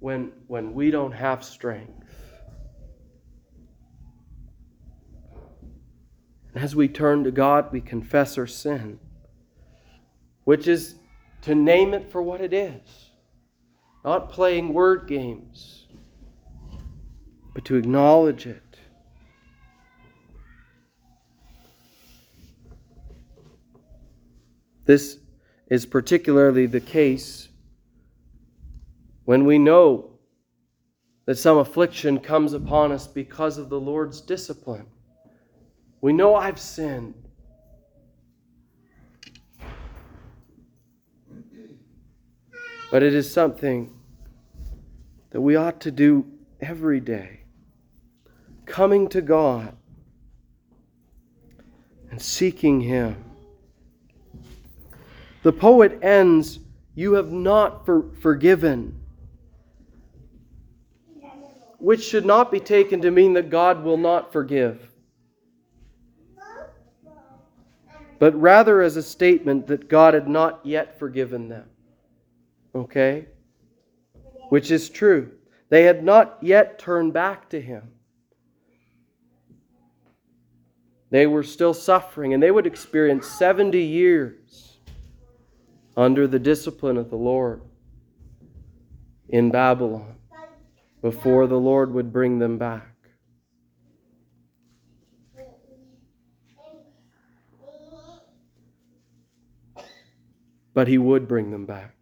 when, 0.00 0.32
when 0.48 0.74
we 0.74 0.90
don't 0.90 1.12
have 1.12 1.44
strength. 1.44 1.92
And 6.52 6.64
as 6.64 6.74
we 6.74 6.88
turn 6.88 7.22
to 7.22 7.30
God, 7.30 7.70
we 7.70 7.80
confess 7.80 8.36
our 8.36 8.48
sin, 8.48 8.98
which 10.42 10.66
is 10.66 10.96
to 11.42 11.54
name 11.54 11.94
it 11.94 12.10
for 12.10 12.20
what 12.20 12.40
it 12.40 12.52
is, 12.52 13.12
not 14.04 14.28
playing 14.28 14.74
word 14.74 15.06
games 15.06 15.85
but 17.56 17.64
to 17.64 17.76
acknowledge 17.76 18.46
it. 18.46 18.76
This 24.84 25.16
is 25.70 25.86
particularly 25.86 26.66
the 26.66 26.82
case 26.82 27.48
when 29.24 29.46
we 29.46 29.58
know 29.58 30.18
that 31.24 31.38
some 31.38 31.56
affliction 31.56 32.20
comes 32.20 32.52
upon 32.52 32.92
us 32.92 33.06
because 33.06 33.56
of 33.56 33.70
the 33.70 33.80
Lord's 33.80 34.20
discipline. 34.20 34.88
We 36.02 36.12
know 36.12 36.34
I've 36.34 36.60
sinned. 36.60 37.14
But 42.90 43.02
it 43.02 43.14
is 43.14 43.32
something 43.32 43.94
that 45.30 45.40
we 45.40 45.56
ought 45.56 45.80
to 45.80 45.90
do 45.90 46.26
every 46.60 47.00
day 47.00 47.44
coming 48.66 49.08
to 49.08 49.22
God 49.22 49.74
and 52.10 52.20
seeking 52.20 52.80
Him. 52.80 53.16
The 55.42 55.52
poet 55.52 55.98
ends, 56.02 56.60
You 56.94 57.12
have 57.12 57.30
not 57.30 57.84
for- 57.84 58.10
forgiven, 58.20 58.98
which 61.78 62.02
should 62.02 62.24
not 62.24 62.50
be 62.50 62.58
taken 62.58 63.02
to 63.02 63.10
mean 63.10 63.34
that 63.34 63.50
God 63.50 63.84
will 63.84 63.98
not 63.98 64.32
forgive, 64.32 64.90
but 68.18 68.34
rather 68.40 68.80
as 68.80 68.96
a 68.96 69.02
statement 69.02 69.66
that 69.66 69.88
God 69.88 70.14
had 70.14 70.26
not 70.26 70.64
yet 70.64 70.98
forgiven 70.98 71.48
them. 71.48 71.68
Okay? 72.74 73.26
Which 74.48 74.70
is 74.70 74.88
true. 74.88 75.32
They 75.68 75.84
had 75.84 76.02
not 76.02 76.38
yet 76.40 76.78
turned 76.78 77.12
back 77.12 77.50
to 77.50 77.60
Him. 77.60 77.92
They 81.16 81.26
were 81.26 81.44
still 81.44 81.72
suffering, 81.72 82.34
and 82.34 82.42
they 82.42 82.50
would 82.50 82.66
experience 82.66 83.26
70 83.26 83.80
years 83.80 84.76
under 85.96 86.26
the 86.26 86.38
discipline 86.38 86.98
of 86.98 87.08
the 87.08 87.16
Lord 87.16 87.62
in 89.30 89.50
Babylon 89.50 90.16
before 91.00 91.46
the 91.46 91.58
Lord 91.58 91.94
would 91.94 92.12
bring 92.12 92.38
them 92.38 92.58
back. 92.58 92.94
But 100.74 100.86
He 100.86 100.98
would 100.98 101.26
bring 101.26 101.50
them 101.50 101.64
back. 101.64 101.95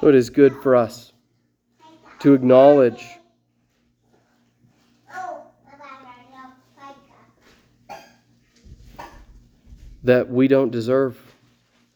So 0.00 0.06
it 0.06 0.14
is 0.14 0.30
good 0.30 0.54
for 0.62 0.76
us 0.76 1.12
to 2.20 2.32
acknowledge 2.32 3.04
that 10.04 10.30
we 10.30 10.46
don't 10.46 10.70
deserve 10.70 11.20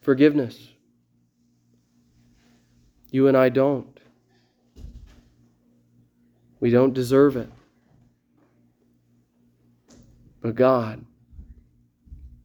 forgiveness. 0.01 0.67
You 3.09 3.27
and 3.27 3.37
I 3.37 3.47
don't. 3.47 3.99
We 6.59 6.71
don't 6.71 6.93
deserve 6.93 7.37
it. 7.37 7.49
But 10.41 10.55
God 10.55 11.05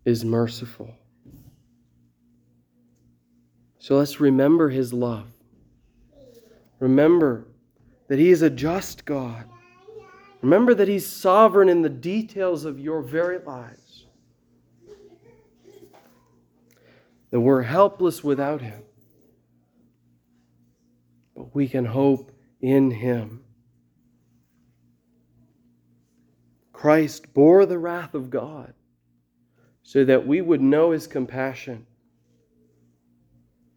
is 0.04 0.24
merciful. 0.24 0.94
So 3.80 3.96
let's 3.96 4.20
remember 4.20 4.68
His 4.68 4.92
love. 4.92 5.26
Remember 6.80 7.46
that 8.08 8.18
He 8.18 8.30
is 8.30 8.42
a 8.42 8.50
just 8.50 9.04
God. 9.04 9.44
Remember 10.42 10.74
that 10.74 10.88
He's 10.88 11.06
sovereign 11.06 11.68
in 11.68 11.82
the 11.82 11.88
details 11.88 12.64
of 12.64 12.78
your 12.78 13.02
very 13.02 13.38
lives. 13.38 14.06
That 17.30 17.40
we're 17.40 17.62
helpless 17.62 18.24
without 18.24 18.62
Him. 18.62 18.82
But 21.36 21.54
we 21.54 21.68
can 21.68 21.84
hope 21.84 22.32
in 22.60 22.90
Him. 22.90 23.42
Christ 26.72 27.34
bore 27.34 27.66
the 27.66 27.78
wrath 27.78 28.14
of 28.14 28.30
God 28.30 28.72
so 29.82 30.04
that 30.04 30.26
we 30.26 30.40
would 30.40 30.60
know 30.60 30.92
His 30.92 31.06
compassion, 31.06 31.86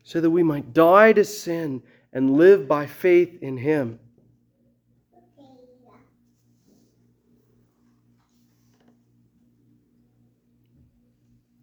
so 0.03 0.21
that 0.21 0.29
we 0.29 0.43
might 0.43 0.73
die 0.73 1.13
to 1.13 1.25
sin 1.25 1.81
and 2.13 2.31
live 2.31 2.67
by 2.67 2.85
faith 2.85 3.37
in 3.41 3.57
Him. 3.57 3.99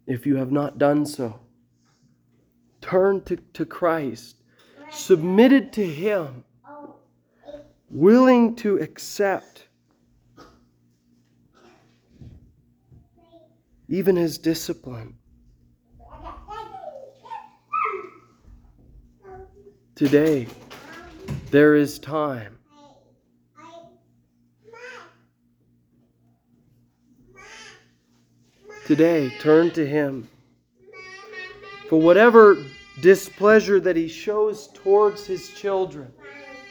If 0.07 0.25
you 0.25 0.37
have 0.37 0.51
not 0.51 0.79
done 0.79 1.05
so, 1.05 1.39
turn 2.81 3.21
to, 3.25 3.35
to 3.53 3.63
Christ, 3.63 4.37
submitted 4.89 5.71
to 5.73 5.85
Him, 5.85 6.43
willing 7.91 8.55
to 8.55 8.77
accept 8.77 9.67
even 13.87 14.15
His 14.15 14.39
discipline. 14.39 15.18
Today, 19.99 20.47
there 21.51 21.75
is 21.75 21.99
time. 21.99 22.57
Today, 28.85 29.29
turn 29.41 29.71
to 29.71 29.85
Him. 29.85 30.29
for 31.89 31.99
whatever 31.99 32.63
displeasure 33.01 33.81
that 33.81 33.97
he 33.97 34.07
shows 34.07 34.69
towards 34.73 35.25
his 35.25 35.49
children, 35.49 36.09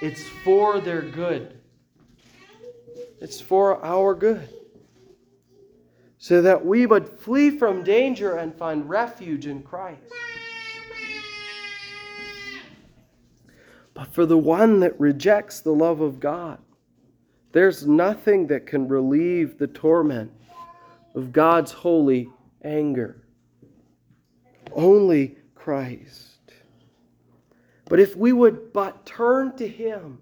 it's 0.01 0.27
for 0.43 0.81
their 0.81 1.03
good. 1.03 1.61
It's 3.21 3.43
for 3.43 3.85
our 3.85 4.15
good. 4.15 4.49
So 6.17 6.41
that 6.41 6.65
we 6.65 6.87
would 6.87 7.21
flee 7.21 7.51
from 7.51 7.85
danger 7.85 8.39
and 8.39 8.55
find 8.55 8.89
refuge 8.89 9.47
in 9.47 9.63
Christ. 9.63 10.01
But 13.99 14.15
for 14.15 14.27
the 14.27 14.39
one 14.39 14.79
that 14.79 14.99
rejects 15.01 15.59
the 15.59 15.73
love 15.73 16.01
of 16.01 16.21
God, 16.21 16.59
there's 17.51 17.85
nothing 17.85 18.47
that 18.47 18.65
can 18.65 18.87
relieve 18.87 19.59
the 19.59 19.67
torment 19.67 20.31
of 21.17 21.33
God's 21.33 21.73
holy 21.73 22.29
anger. 22.63 23.25
Only 24.71 25.37
Christ. 25.57 26.53
But 27.87 27.99
if 27.99 28.15
we 28.15 28.33
would 28.33 28.73
but 28.73 29.05
turn 29.05 29.57
to 29.57 29.67
Him, 29.67 30.19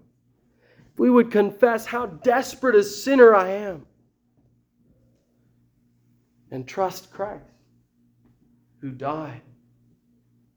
if 0.91 0.97
we 0.99 1.11
would 1.11 1.29
confess 1.29 1.85
how 1.85 2.07
desperate 2.07 2.73
a 2.73 2.83
sinner 2.83 3.35
I 3.35 3.49
am, 3.49 3.85
and 6.49 6.67
trust 6.67 7.11
Christ, 7.11 7.43
who 8.81 8.89
died 8.89 9.41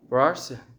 for 0.09 0.21
our 0.21 0.35
sins. 0.35 0.70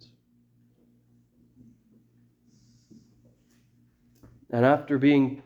And 4.51 4.65
after 4.65 4.97
being 4.97 5.41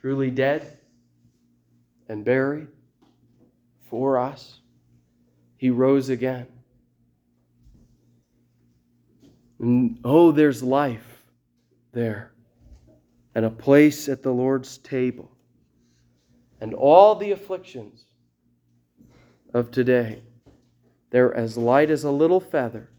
truly 0.00 0.30
dead 0.30 0.78
and 2.08 2.24
buried 2.24 2.68
for 3.88 4.18
us, 4.18 4.60
he 5.56 5.70
rose 5.70 6.10
again. 6.10 6.46
And 9.58 9.98
oh, 10.04 10.32
there's 10.32 10.62
life 10.62 11.22
there, 11.92 12.32
and 13.34 13.44
a 13.44 13.50
place 13.50 14.08
at 14.08 14.22
the 14.22 14.32
Lord's 14.32 14.78
table. 14.78 15.30
And 16.60 16.74
all 16.74 17.14
the 17.14 17.32
afflictions 17.32 18.04
of 19.54 19.70
today, 19.70 20.22
they're 21.10 21.34
as 21.34 21.56
light 21.56 21.90
as 21.90 22.04
a 22.04 22.10
little 22.10 22.40
feather 22.40 22.90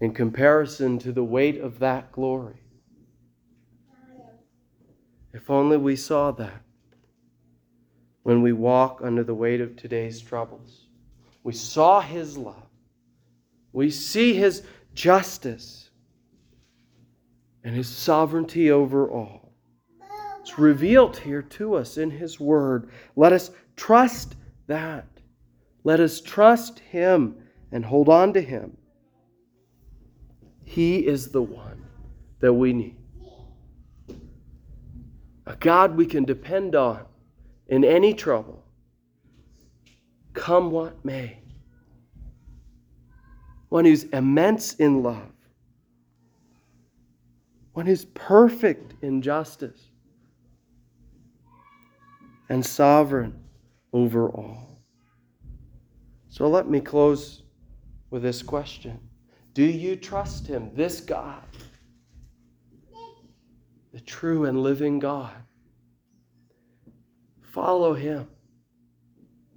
in 0.00 0.12
comparison 0.12 0.98
to 1.00 1.12
the 1.12 1.24
weight 1.24 1.60
of 1.60 1.78
that 1.78 2.12
glory. 2.12 2.62
If 5.32 5.50
only 5.50 5.76
we 5.76 5.96
saw 5.96 6.30
that 6.32 6.62
when 8.22 8.42
we 8.42 8.52
walk 8.52 9.00
under 9.02 9.24
the 9.24 9.34
weight 9.34 9.60
of 9.60 9.74
today's 9.74 10.20
troubles. 10.20 10.86
We 11.44 11.52
saw 11.54 12.00
His 12.00 12.36
love, 12.36 12.68
we 13.72 13.90
see 13.90 14.34
His 14.34 14.62
justice, 14.94 15.90
and 17.64 17.74
His 17.74 17.88
sovereignty 17.88 18.70
over 18.70 19.10
all. 19.10 19.54
It's 20.40 20.58
revealed 20.58 21.16
here 21.16 21.42
to 21.42 21.74
us 21.74 21.96
in 21.96 22.10
His 22.10 22.38
Word. 22.38 22.90
Let 23.16 23.32
us 23.32 23.50
trust 23.76 24.36
that. 24.66 25.06
Let 25.84 26.00
us 26.00 26.20
trust 26.20 26.80
Him 26.80 27.36
and 27.72 27.84
hold 27.84 28.08
on 28.08 28.32
to 28.34 28.40
Him. 28.40 28.76
He 30.64 31.06
is 31.06 31.30
the 31.30 31.42
one 31.42 31.86
that 32.40 32.52
we 32.52 32.72
need. 32.72 32.96
A 35.48 35.56
God 35.56 35.96
we 35.96 36.04
can 36.04 36.26
depend 36.26 36.74
on 36.74 37.06
in 37.68 37.82
any 37.82 38.12
trouble, 38.12 38.62
come 40.34 40.70
what 40.70 41.02
may. 41.02 41.38
One 43.70 43.86
who's 43.86 44.04
immense 44.04 44.74
in 44.74 45.02
love, 45.02 45.32
one 47.72 47.86
who's 47.86 48.04
perfect 48.04 49.02
in 49.02 49.22
justice, 49.22 49.88
and 52.50 52.64
sovereign 52.64 53.34
over 53.94 54.28
all. 54.28 54.82
So 56.28 56.46
let 56.46 56.68
me 56.68 56.80
close 56.80 57.42
with 58.10 58.22
this 58.22 58.42
question 58.42 59.00
Do 59.54 59.64
you 59.64 59.96
trust 59.96 60.46
Him, 60.46 60.70
this 60.74 61.00
God, 61.00 61.42
the 63.98 64.04
true 64.04 64.44
and 64.44 64.62
living 64.62 65.00
God? 65.00 65.34
Follow 67.42 67.94
Him. 67.94 68.28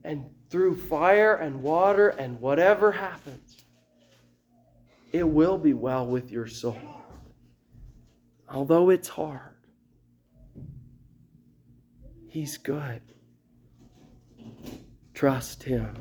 And 0.03 0.25
through 0.49 0.77
fire 0.77 1.35
and 1.35 1.61
water 1.61 2.09
and 2.09 2.41
whatever 2.41 2.91
happens, 2.91 3.57
it 5.11 5.27
will 5.27 5.59
be 5.59 5.73
well 5.73 6.07
with 6.07 6.31
your 6.31 6.47
soul. 6.47 6.79
Although 8.49 8.89
it's 8.89 9.09
hard, 9.09 9.55
He's 12.27 12.57
good. 12.57 13.01
Trust 15.13 15.61
Him. 15.61 15.93